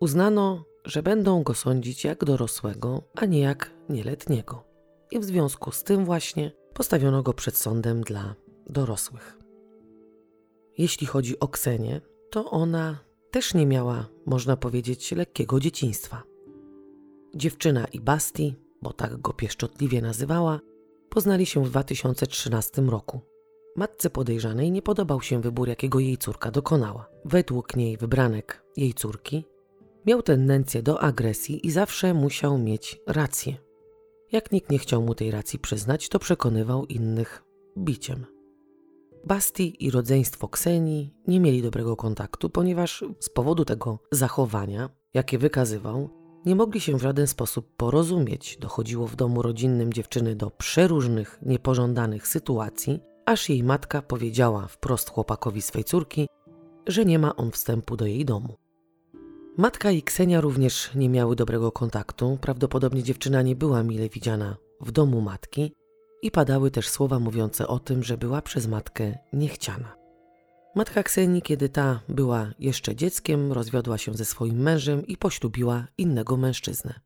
[0.00, 4.65] uznano, że będą go sądzić jak dorosłego, a nie jak nieletniego.
[5.10, 8.34] I w związku z tym właśnie postawiono go przed sądem dla
[8.66, 9.38] dorosłych.
[10.78, 12.00] Jeśli chodzi o Ksenię,
[12.30, 12.98] to ona
[13.30, 16.22] też nie miała, można powiedzieć, lekkiego dzieciństwa.
[17.34, 20.60] Dziewczyna i Basti, bo tak go pieszczotliwie nazywała,
[21.08, 23.20] poznali się w 2013 roku.
[23.76, 27.08] Matce podejrzanej nie podobał się wybór, jakiego jej córka dokonała.
[27.24, 29.44] Według niej wybranek jej córki
[30.06, 33.65] miał tendencję do agresji i zawsze musiał mieć rację.
[34.32, 37.42] Jak nikt nie chciał mu tej racji przyznać, to przekonywał innych
[37.78, 38.26] biciem.
[39.24, 46.10] Basti i rodzeństwo Ksenii nie mieli dobrego kontaktu, ponieważ z powodu tego zachowania, jakie wykazywał,
[46.46, 48.58] nie mogli się w żaden sposób porozumieć.
[48.60, 55.62] Dochodziło w domu rodzinnym dziewczyny do przeróżnych, niepożądanych sytuacji, aż jej matka powiedziała wprost chłopakowi
[55.62, 56.28] swej córki,
[56.86, 58.56] że nie ma on wstępu do jej domu.
[59.58, 64.92] Matka i Ksenia również nie miały dobrego kontaktu, prawdopodobnie dziewczyna nie była mile widziana w
[64.92, 65.72] domu matki
[66.22, 69.96] i padały też słowa mówiące o tym, że była przez matkę niechciana.
[70.74, 76.36] Matka Ksenii, kiedy ta była jeszcze dzieckiem, rozwiodła się ze swoim mężem i poślubiła innego
[76.36, 77.00] mężczyznę.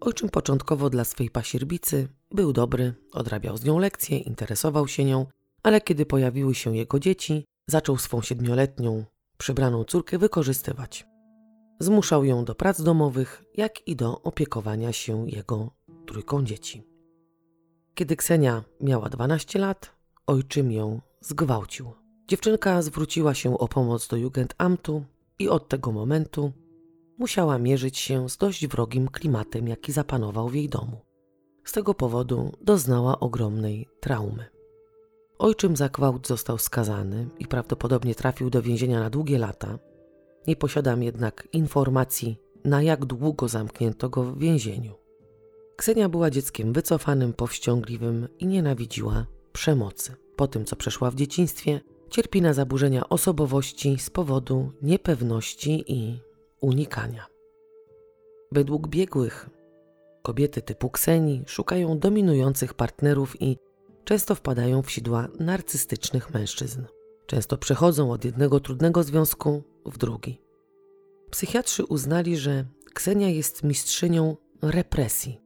[0.00, 5.26] Ojczym początkowo dla swej pasierbicy był dobry, odrabiał z nią lekcje, interesował się nią,
[5.62, 9.04] ale kiedy pojawiły się jego dzieci, zaczął swą siedmioletnią,
[9.38, 11.13] przybraną córkę wykorzystywać.
[11.78, 15.70] Zmuszał ją do prac domowych, jak i do opiekowania się jego
[16.06, 16.82] trójką dzieci.
[17.94, 19.96] Kiedy Ksenia miała 12 lat,
[20.26, 21.92] ojczym ją zgwałcił.
[22.28, 25.04] Dziewczynka zwróciła się o pomoc do Jugendamtu
[25.38, 26.52] i od tego momentu
[27.18, 31.00] musiała mierzyć się z dość wrogim klimatem, jaki zapanował w jej domu.
[31.64, 34.44] Z tego powodu doznała ogromnej traumy.
[35.38, 39.78] Ojczym za gwałt został skazany i prawdopodobnie trafił do więzienia na długie lata.
[40.46, 44.94] Nie posiadam jednak informacji, na jak długo zamknięto go w więzieniu.
[45.76, 50.16] Ksenia była dzieckiem wycofanym, powściągliwym i nienawidziła przemocy.
[50.36, 51.80] Po tym, co przeszła w dzieciństwie,
[52.10, 56.20] cierpi na zaburzenia osobowości z powodu niepewności i
[56.60, 57.26] unikania.
[58.52, 59.50] Według biegłych,
[60.22, 63.58] kobiety typu Kseni szukają dominujących partnerów i
[64.04, 66.82] często wpadają w sidła narcystycznych mężczyzn.
[67.26, 70.40] Często przechodzą od jednego trudnego związku w drugi.
[71.30, 72.64] Psychiatrzy uznali, że
[72.94, 75.40] Ksenia jest mistrzynią represji.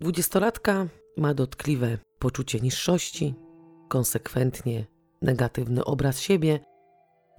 [0.00, 0.86] Dwudziestolatka
[1.16, 3.34] ma dotkliwe poczucie niższości,
[3.88, 4.86] konsekwentnie
[5.22, 6.60] negatywny obraz siebie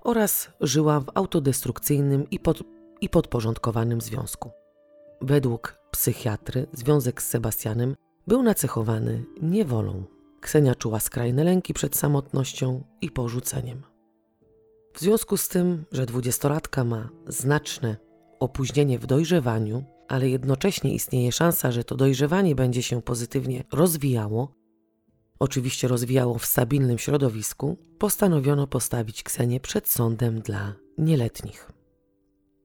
[0.03, 2.63] oraz żyła w autodestrukcyjnym i, pod,
[3.01, 4.51] i podporządkowanym związku.
[5.21, 7.95] Według psychiatry związek z Sebastianem
[8.27, 10.03] był nacechowany niewolą.
[10.41, 13.90] Ksenia czuła skrajne lęki przed samotnością i porzuceniem.
[14.93, 17.97] W związku z tym, że dwudziestolatka ma znaczne
[18.39, 24.55] opóźnienie w dojrzewaniu, ale jednocześnie istnieje szansa, że to dojrzewanie będzie się pozytywnie rozwijało,
[25.39, 31.71] oczywiście rozwijało w stabilnym środowisku, postanowiono postawić Ksenię przed sądem dla nieletnich.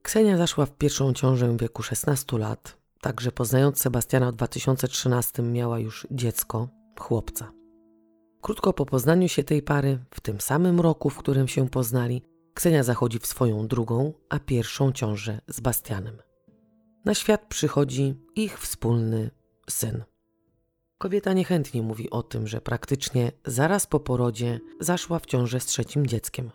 [0.01, 5.79] Ksenia zaszła w pierwszą ciążę w wieku 16 lat, także poznając Sebastiana w 2013 miała
[5.79, 6.69] już dziecko,
[6.99, 7.56] chłopca.
[8.41, 12.21] Krótko po poznaniu się tej pary, w tym samym roku, w którym się poznali,
[12.57, 16.17] Ksenia zachodzi w swoją drugą, a pierwszą ciążę z Bastianem.
[17.05, 19.31] Na świat przychodzi ich wspólny
[19.69, 20.03] syn.
[20.97, 26.07] Kobieta niechętnie mówi o tym, że praktycznie zaraz po porodzie zaszła w ciążę z trzecim
[26.07, 26.51] dzieckiem.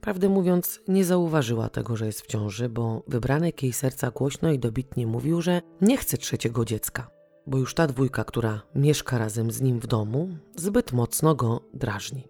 [0.00, 4.58] Prawdę mówiąc, nie zauważyła tego, że jest w ciąży, bo wybranek jej serca głośno i
[4.58, 7.10] dobitnie mówił, że nie chce trzeciego dziecka,
[7.46, 12.28] bo już ta dwójka, która mieszka razem z nim w domu, zbyt mocno go drażni.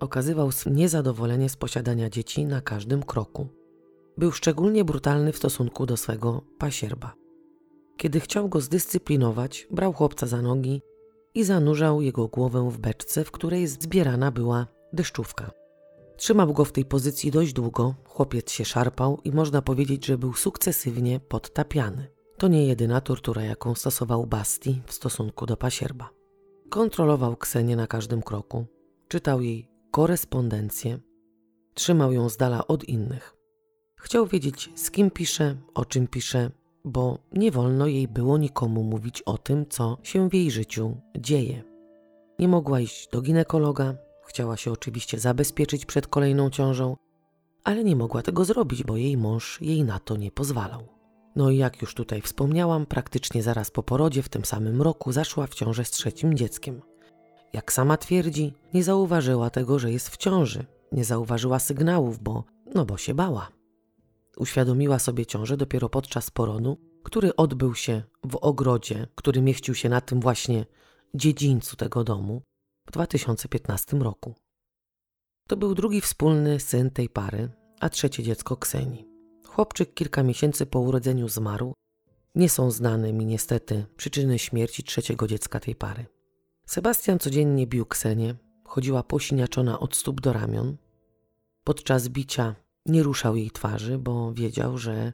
[0.00, 3.48] Okazywał niezadowolenie z posiadania dzieci na każdym kroku.
[4.18, 7.14] Był szczególnie brutalny w stosunku do swego pasierba.
[7.96, 10.82] Kiedy chciał go zdyscyplinować, brał chłopca za nogi
[11.34, 15.50] i zanurzał jego głowę w beczce, w której zbierana była deszczówka.
[16.16, 20.34] Trzymał go w tej pozycji dość długo, chłopiec się szarpał i można powiedzieć, że był
[20.34, 22.17] sukcesywnie podtapiany.
[22.38, 26.10] To nie jedyna tortura, jaką stosował Basti w stosunku do pasierba.
[26.70, 28.66] Kontrolował Ksenię na każdym kroku,
[29.08, 30.98] czytał jej korespondencję,
[31.74, 33.36] trzymał ją z dala od innych.
[33.96, 36.50] Chciał wiedzieć, z kim pisze, o czym pisze,
[36.84, 41.62] bo nie wolno jej było nikomu mówić o tym, co się w jej życiu dzieje.
[42.38, 43.94] Nie mogła iść do ginekologa,
[44.26, 46.96] chciała się oczywiście zabezpieczyć przed kolejną ciążą,
[47.64, 50.97] ale nie mogła tego zrobić, bo jej mąż jej na to nie pozwalał.
[51.38, 55.46] No i jak już tutaj wspomniałam, praktycznie zaraz po porodzie w tym samym roku zaszła
[55.46, 56.82] w ciążę z trzecim dzieckiem.
[57.52, 62.84] Jak sama twierdzi, nie zauważyła tego, że jest w ciąży, nie zauważyła sygnałów, bo no
[62.84, 63.48] bo się bała.
[64.36, 70.00] Uświadomiła sobie ciążę dopiero podczas porodu, który odbył się w ogrodzie, który mieścił się na
[70.00, 70.66] tym właśnie
[71.14, 72.42] dziedzińcu tego domu
[72.86, 74.34] w 2015 roku.
[75.48, 77.48] To był drugi wspólny syn tej pary,
[77.80, 79.07] a trzecie dziecko Kseni.
[79.48, 81.74] Chłopczyk kilka miesięcy po urodzeniu zmarł.
[82.34, 86.06] Nie są znane mi niestety przyczyny śmierci trzeciego dziecka tej pary.
[86.66, 88.34] Sebastian codziennie bił Ksenię,
[88.64, 90.76] chodziła posiniaczona od stóp do ramion.
[91.64, 92.54] Podczas bicia
[92.86, 95.12] nie ruszał jej twarzy, bo wiedział, że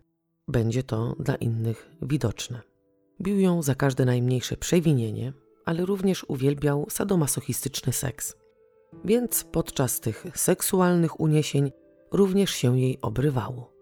[0.49, 2.61] będzie to dla innych widoczne.
[3.21, 5.33] Bił ją za każde najmniejsze przewinienie,
[5.65, 8.37] ale również uwielbiał sadomasochistyczny seks.
[9.05, 11.73] Więc podczas tych seksualnych uniesień
[12.13, 13.74] również się jej obrywało.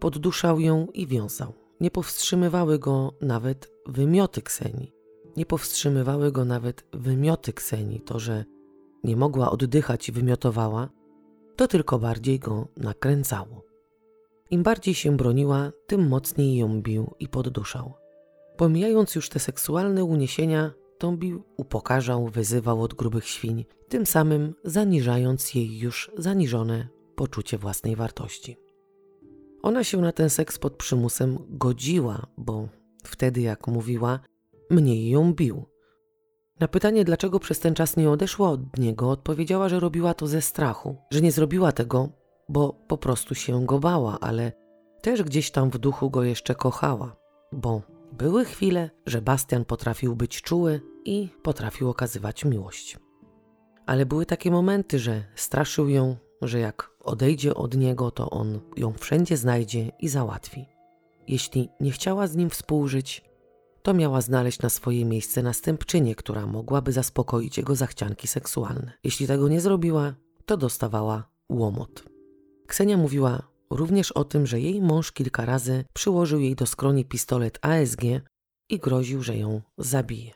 [0.00, 1.54] Podduszał ją i wiązał.
[1.80, 4.92] Nie powstrzymywały go nawet wymioty Kseni.
[5.36, 8.00] Nie powstrzymywały go nawet wymioty Kseni.
[8.00, 8.44] To, że
[9.04, 10.88] nie mogła oddychać i wymiotowała,
[11.56, 13.64] to tylko bardziej go nakręcało.
[14.50, 17.94] Im bardziej się broniła, tym mocniej ją bił i podduszał.
[18.56, 25.78] Pomijając już te seksualne uniesienia, tąbił, upokarzał, wyzywał od grubych świń, tym samym zaniżając jej
[25.78, 28.67] już zaniżone poczucie własnej wartości.
[29.62, 32.68] Ona się na ten seks pod przymusem godziła, bo
[33.04, 34.20] wtedy, jak mówiła,
[34.70, 35.64] mniej ją bił.
[36.60, 40.42] Na pytanie, dlaczego przez ten czas nie odeszła od niego, odpowiedziała, że robiła to ze
[40.42, 42.08] strachu, że nie zrobiła tego,
[42.48, 44.52] bo po prostu się go bała, ale
[45.02, 47.16] też gdzieś tam w duchu go jeszcze kochała,
[47.52, 47.82] bo
[48.12, 52.98] były chwile, że Bastian potrafił być czuły i potrafił okazywać miłość.
[53.86, 58.92] Ale były takie momenty, że straszył ją, że jak odejdzie od niego, to on ją
[58.92, 60.66] wszędzie znajdzie i załatwi.
[61.28, 63.24] Jeśli nie chciała z nim współżyć,
[63.82, 68.92] to miała znaleźć na swoje miejsce następczynię, która mogłaby zaspokoić jego zachcianki seksualne.
[69.04, 70.14] Jeśli tego nie zrobiła,
[70.46, 72.04] to dostawała łomot.
[72.66, 77.58] Ksenia mówiła również o tym, że jej mąż kilka razy przyłożył jej do skroni pistolet
[77.62, 78.02] ASG
[78.68, 80.32] i groził, że ją zabije.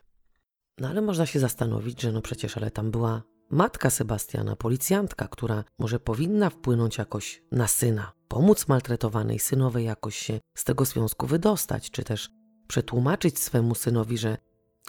[0.79, 5.65] No ale można się zastanowić, że no przecież, ale tam była matka Sebastiana, policjantka, która
[5.79, 11.91] może powinna wpłynąć jakoś na syna, pomóc maltretowanej synowej jakoś się z tego związku wydostać,
[11.91, 12.31] czy też
[12.67, 14.37] przetłumaczyć swemu synowi, że,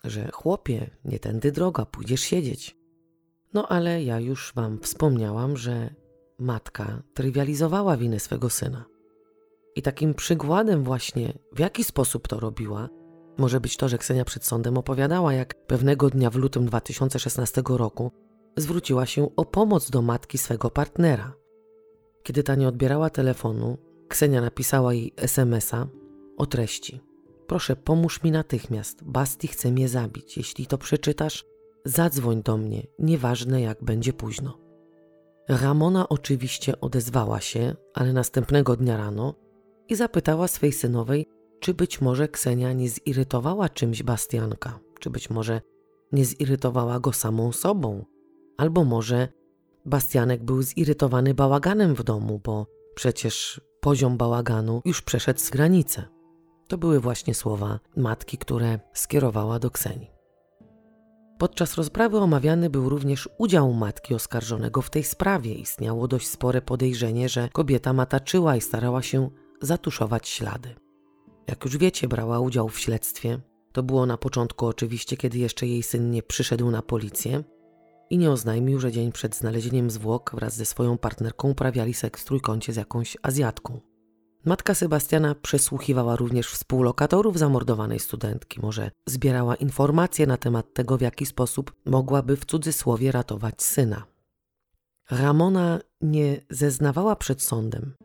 [0.03, 2.77] że chłopie, nie tędy droga, pójdziesz siedzieć.
[3.53, 5.89] No ale ja już wam wspomniałam, że
[6.39, 8.85] matka trywializowała winę swego syna.
[9.75, 12.89] I takim przykładem właśnie, w jaki sposób to robiła,
[13.37, 18.11] może być to, że Ksenia przed sądem opowiadała, jak pewnego dnia w lutym 2016 roku
[18.57, 21.33] zwróciła się o pomoc do matki swego partnera.
[22.23, 23.77] Kiedy ta nie odbierała telefonu,
[24.07, 25.87] Ksenia napisała jej SMS-a
[26.37, 27.01] o treści.
[27.47, 29.03] Proszę, pomóż mi natychmiast.
[29.03, 30.37] Basti chce mnie zabić.
[30.37, 31.45] Jeśli to przeczytasz,
[31.85, 34.57] zadzwoń do mnie, nieważne jak będzie późno.
[35.49, 39.35] Ramona oczywiście odezwała się, ale następnego dnia rano
[39.89, 41.25] i zapytała swej synowej,
[41.59, 45.61] czy być może Ksenia nie zirytowała czymś Bastianka, czy być może
[46.11, 48.05] nie zirytowała go samą sobą,
[48.57, 49.27] albo może
[49.85, 56.03] Bastianek był zirytowany bałaganem w domu, bo przecież poziom bałaganu już przeszedł z granicy.
[56.67, 60.11] To były właśnie słowa matki, które skierowała do Ksenii.
[61.37, 65.53] Podczas rozprawy omawiany był również udział matki oskarżonego w tej sprawie.
[65.53, 69.29] Istniało dość spore podejrzenie, że kobieta mataczyła i starała się
[69.61, 70.75] zatuszować ślady.
[71.47, 73.39] Jak już wiecie, brała udział w śledztwie.
[73.71, 77.43] To było na początku oczywiście, kiedy jeszcze jej syn nie przyszedł na policję
[78.09, 82.25] i nie oznajmił, że dzień przed znalezieniem zwłok wraz ze swoją partnerką uprawiali seks w
[82.25, 83.79] trójkącie z jakąś Azjatką.
[84.45, 88.61] Matka Sebastiana przesłuchiwała również współlokatorów zamordowanej studentki.
[88.61, 94.03] Może zbierała informacje na temat tego, w jaki sposób mogłaby w cudzysłowie ratować syna.
[95.11, 97.95] Ramona nie zeznawała przed sądem.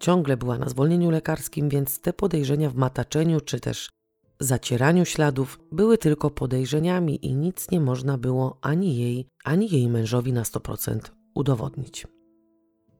[0.00, 3.90] Ciągle była na zwolnieniu lekarskim, więc te podejrzenia w mataczeniu czy też
[4.40, 10.32] zacieraniu śladów były tylko podejrzeniami i nic nie można było ani jej, ani jej mężowi
[10.32, 11.00] na 100%
[11.34, 12.06] udowodnić.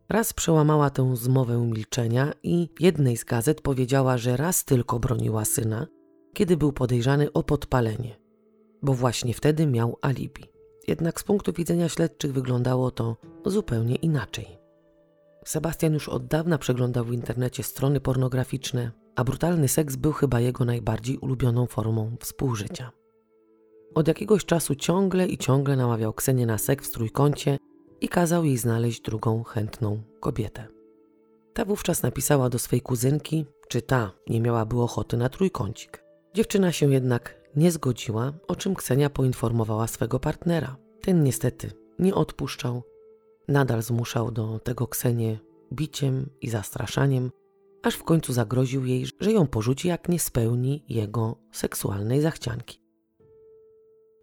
[0.09, 5.86] Raz przełamała tę zmowę milczenia i jednej z gazet powiedziała, że raz tylko broniła syna,
[6.34, 8.16] kiedy był podejrzany o podpalenie,
[8.82, 10.45] bo właśnie wtedy miał alibi.
[10.89, 13.16] Jednak z punktu widzenia śledczych wyglądało to
[13.47, 14.59] zupełnie inaczej.
[15.45, 20.64] Sebastian już od dawna przeglądał w internecie strony pornograficzne, a brutalny seks był chyba jego
[20.64, 22.92] najbardziej ulubioną formą współżycia.
[23.94, 27.58] Od jakiegoś czasu ciągle i ciągle namawiał Ksenię na seks w trójkącie
[28.00, 30.66] i kazał jej znaleźć drugą chętną kobietę.
[31.54, 36.04] Ta wówczas napisała do swej kuzynki, czy ta nie miałaby ochoty na trójkącik.
[36.34, 40.76] Dziewczyna się jednak nie zgodziła, o czym Ksenia poinformowała swego partnera.
[41.00, 42.82] Ten niestety nie odpuszczał,
[43.48, 45.38] nadal zmuszał do tego Ksenię
[45.72, 47.30] biciem i zastraszaniem,
[47.83, 52.80] aż w końcu zagroził jej, że ją porzuci, jak nie spełni jego seksualnej zachcianki.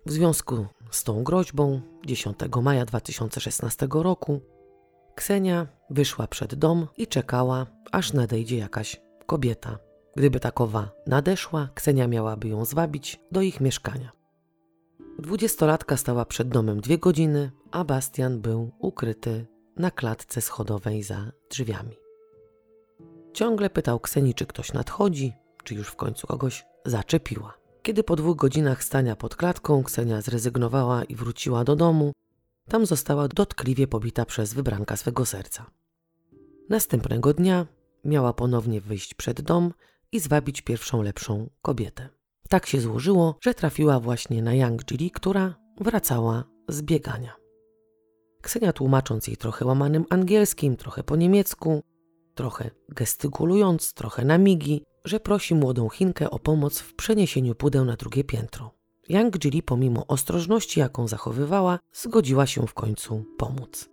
[0.05, 4.41] W związku z tą groźbą 10 maja 2016 roku
[5.15, 9.77] Ksenia wyszła przed dom i czekała, aż nadejdzie jakaś kobieta.
[10.15, 14.11] Gdyby takowa nadeszła, Ksenia miałaby ją zwabić do ich mieszkania.
[15.19, 19.45] Dwudziestolatka stała przed domem dwie godziny, a Bastian był ukryty
[19.77, 22.04] na klatce schodowej za drzwiami.
[23.35, 25.33] Ciągle pytał Kseni, czy ktoś nadchodzi,
[25.63, 27.57] czy już w końcu kogoś zaczepiła.
[27.81, 32.11] Kiedy po dwóch godzinach stania pod klatką Ksenia zrezygnowała i wróciła do domu,
[32.69, 35.71] tam została dotkliwie pobita przez wybranka swego serca.
[36.69, 37.67] Następnego dnia
[38.05, 39.73] miała ponownie wyjść przed dom
[40.11, 42.09] i zwabić pierwszą lepszą kobietę.
[42.49, 47.35] Tak się złożyło, że trafiła właśnie na Yang Jili, która wracała z biegania.
[48.41, 51.83] Ksenia tłumacząc jej trochę łamanym angielskim, trochę po niemiecku,
[52.35, 57.95] trochę gestykulując, trochę na migi, że prosi młodą Chinkę o pomoc w przeniesieniu pudeł na
[57.95, 58.71] drugie piętro.
[59.09, 63.89] Yang Jili pomimo ostrożności, jaką zachowywała, zgodziła się w końcu pomóc.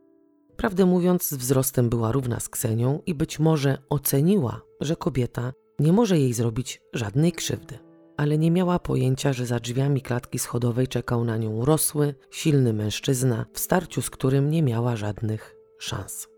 [0.57, 5.93] Prawdę mówiąc, z wzrostem była równa z Ksenią i być może oceniła, że kobieta nie
[5.93, 7.79] może jej zrobić żadnej krzywdy.
[8.17, 13.47] Ale nie miała pojęcia, że za drzwiami klatki schodowej czekał na nią rosły, silny mężczyzna,
[13.53, 16.32] w starciu z którym nie miała żadnych szans.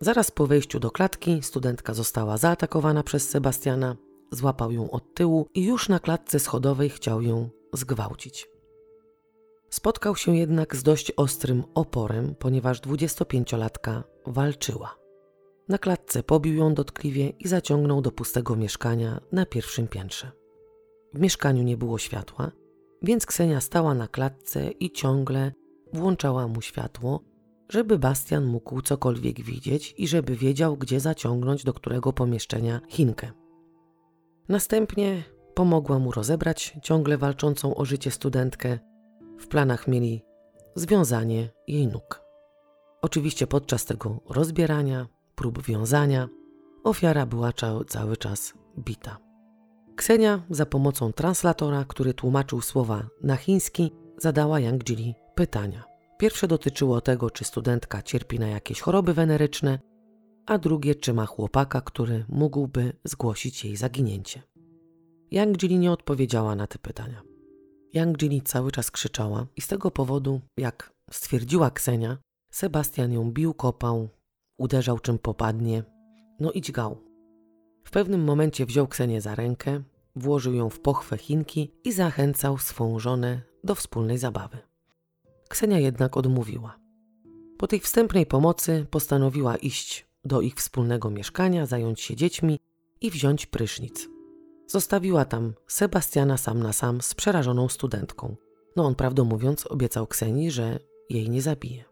[0.00, 3.96] Zaraz po wejściu do klatki studentka została zaatakowana przez Sebastiana,
[4.30, 8.48] złapał ją od tyłu i już na klatce schodowej chciał ją zgwałcić.
[9.70, 14.98] Spotkał się jednak z dość ostrym oporem, ponieważ 25-latka walczyła.
[15.68, 20.30] Na klatce pobił ją dotkliwie i zaciągnął do pustego mieszkania na pierwszym piętrze.
[21.14, 22.52] W mieszkaniu nie było światła,
[23.02, 25.52] więc Ksenia stała na klatce i ciągle
[25.92, 27.20] włączała mu światło,
[27.68, 33.32] żeby Bastian mógł cokolwiek widzieć i żeby wiedział, gdzie zaciągnąć do którego pomieszczenia Chinkę.
[34.48, 35.22] Następnie
[35.54, 38.78] pomogła mu rozebrać ciągle walczącą o życie studentkę.
[39.38, 40.22] W planach mieli
[40.74, 42.20] związanie jej nóg.
[43.02, 46.28] Oczywiście podczas tego rozbierania, prób wiązania,
[46.84, 47.52] ofiara była
[47.88, 49.18] cały czas bita.
[49.96, 55.93] Ksenia za pomocą translatora, który tłumaczył słowa na chiński, zadała Yang Jili pytania.
[56.18, 59.78] Pierwsze dotyczyło tego, czy studentka cierpi na jakieś choroby weneryczne,
[60.46, 64.42] a drugie, czy ma chłopaka, który mógłby zgłosić jej zaginięcie.
[65.32, 67.22] Yang Jili nie odpowiedziała na te pytania.
[67.94, 72.18] Yang Jili cały czas krzyczała i z tego powodu, jak stwierdziła Ksenia,
[72.50, 74.08] Sebastian ją bił, kopał,
[74.58, 75.84] uderzał czym popadnie,
[76.40, 76.96] no i dźgał.
[77.84, 79.82] W pewnym momencie wziął Ksenię za rękę,
[80.16, 84.58] włożył ją w pochwę Chinki i zachęcał swą żonę do wspólnej zabawy.
[85.48, 86.78] Ksenia jednak odmówiła.
[87.58, 92.58] Po tej wstępnej pomocy postanowiła iść do ich wspólnego mieszkania, zająć się dziećmi
[93.00, 94.08] i wziąć prysznic.
[94.66, 98.36] Zostawiła tam Sebastiana sam na sam z przerażoną studentką.
[98.76, 100.78] No on prawdę mówiąc obiecał Ksenii, że
[101.10, 101.84] jej nie zabije.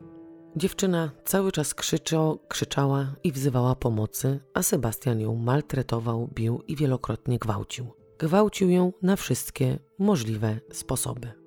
[0.56, 7.38] Dziewczyna cały czas krzyczo, krzyczała i wzywała pomocy, a Sebastian ją maltretował, bił i wielokrotnie
[7.38, 7.86] gwałcił.
[8.18, 11.41] Gwałcił ją na wszystkie możliwe sposoby.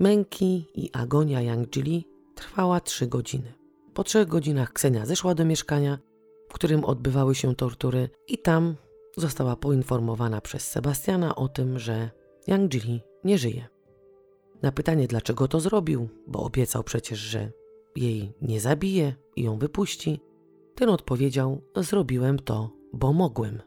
[0.00, 2.04] Męki i agonia Yang Jili
[2.34, 3.52] trwała trzy godziny.
[3.94, 5.98] Po trzech godzinach Ksenia zeszła do mieszkania,
[6.48, 8.74] w którym odbywały się tortury i tam
[9.16, 12.10] została poinformowana przez Sebastiana o tym, że
[12.46, 13.66] Yang Jili nie żyje.
[14.62, 17.50] Na pytanie, dlaczego to zrobił, bo obiecał przecież, że
[17.96, 20.20] jej nie zabije i ją wypuści,
[20.74, 23.62] ten odpowiedział: Zrobiłem to, bo mogłem.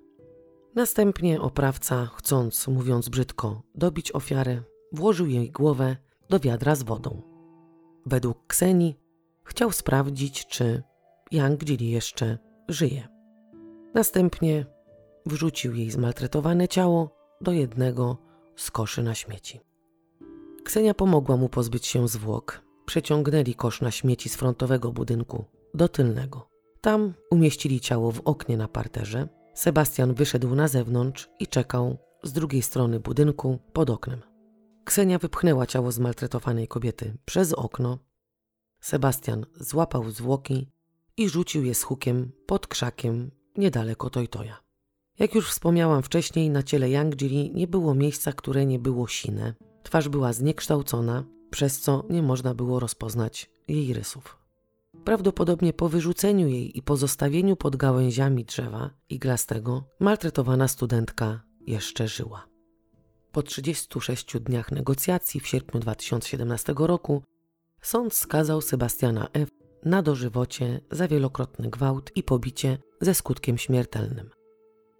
[0.75, 5.97] Następnie oprawca, chcąc, mówiąc brzydko, dobić ofiarę, włożył jej głowę
[6.29, 7.21] do wiadra z wodą.
[8.05, 8.95] Według Kseni
[9.43, 10.83] chciał sprawdzić, czy
[11.31, 12.37] Yang Jili jeszcze
[12.67, 13.07] żyje.
[13.93, 14.65] Następnie
[15.25, 18.17] wrzucił jej zmaltretowane ciało do jednego
[18.55, 19.59] z koszy na śmieci.
[20.63, 22.61] Ksenia pomogła mu pozbyć się zwłok.
[22.85, 26.49] Przeciągnęli kosz na śmieci z frontowego budynku do tylnego.
[26.81, 29.27] Tam umieścili ciało w oknie na parterze.
[29.53, 34.32] Sebastian wyszedł na zewnątrz i czekał z drugiej strony budynku pod oknem.
[34.85, 37.99] Ksenia wypchnęła ciało zmaltretowanej kobiety przez okno.
[38.79, 40.71] Sebastian złapał zwłoki
[41.17, 44.63] i rzucił je z hukiem pod krzakiem niedaleko Tojtoja.
[45.19, 49.53] Jak już wspomniałam wcześniej, na ciele Yang Jili nie było miejsca, które nie było sine.
[49.83, 54.37] Twarz była zniekształcona, przez co nie można było rozpoznać jej rysów.
[55.05, 62.52] Prawdopodobnie po wyrzuceniu jej i pozostawieniu pod gałęziami drzewa iglastego, maltretowana studentka jeszcze żyła.
[63.33, 67.23] Po 36 dniach negocjacji w sierpniu 2017 roku
[67.81, 69.49] sąd skazał Sebastiana F.
[69.85, 74.29] na dożywocie za wielokrotny gwałt i pobicie ze skutkiem śmiertelnym.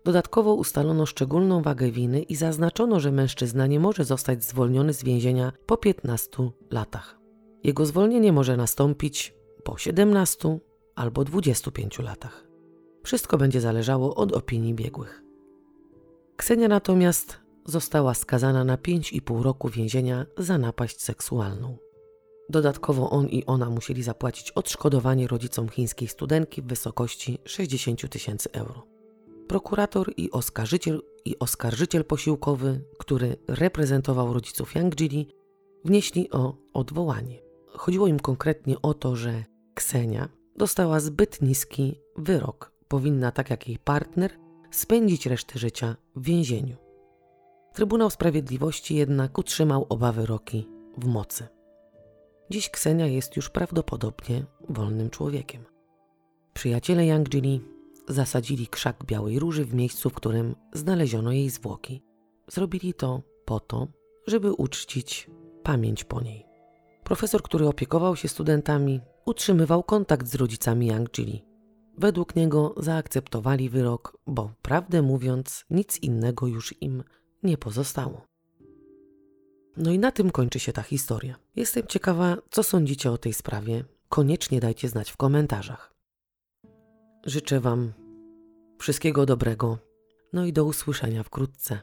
[0.05, 5.51] Dodatkowo ustalono szczególną wagę winy i zaznaczono, że mężczyzna nie może zostać zwolniony z więzienia
[5.65, 7.19] po 15 latach.
[7.64, 9.34] Jego zwolnienie może nastąpić
[9.64, 10.60] po 17
[10.95, 12.47] albo 25 latach.
[13.03, 15.23] Wszystko będzie zależało od opinii biegłych.
[16.35, 21.77] Ksenia natomiast została skazana na 5,5 roku więzienia za napaść seksualną.
[22.49, 28.88] Dodatkowo on i ona musieli zapłacić odszkodowanie rodzicom chińskiej studentki w wysokości 60 tysięcy euro.
[29.48, 35.27] Prokurator i oskarżyciel, i oskarżyciel posiłkowy, który reprezentował rodziców Yang Jili,
[35.85, 37.40] wnieśli o odwołanie.
[37.68, 42.72] Chodziło im konkretnie o to, że Ksenia dostała zbyt niski wyrok.
[42.88, 44.31] Powinna, tak jak jej partner,
[44.72, 46.82] spędzić resztę życia w więzieniu.
[47.73, 50.67] Trybunał Sprawiedliwości jednak utrzymał oba wyroki
[50.97, 51.47] w mocy.
[52.49, 55.63] Dziś Ksenia jest już prawdopodobnie wolnym człowiekiem.
[56.53, 57.61] Przyjaciele Yang Jili
[58.07, 62.03] zasadzili krzak białej róży w miejscu, w którym znaleziono jej zwłoki.
[62.47, 63.87] Zrobili to po to,
[64.27, 65.29] żeby uczcić
[65.63, 66.45] pamięć po niej.
[67.03, 71.45] Profesor, który opiekował się studentami, utrzymywał kontakt z rodzicami Yang Jili.
[71.97, 77.03] Według niego zaakceptowali wyrok, bo prawdę mówiąc, nic innego już im
[77.44, 78.26] nie pozostało.
[79.78, 81.36] No i na tym kończy się ta historia.
[81.56, 83.84] Jestem ciekawa, co sądzicie o tej sprawie.
[84.10, 85.94] Koniecznie dajcie znać w komentarzach.
[87.26, 87.94] życzę Wam
[88.80, 89.78] wszystkiego dobrego.
[90.34, 91.80] No i do usłyszenia wkrótce.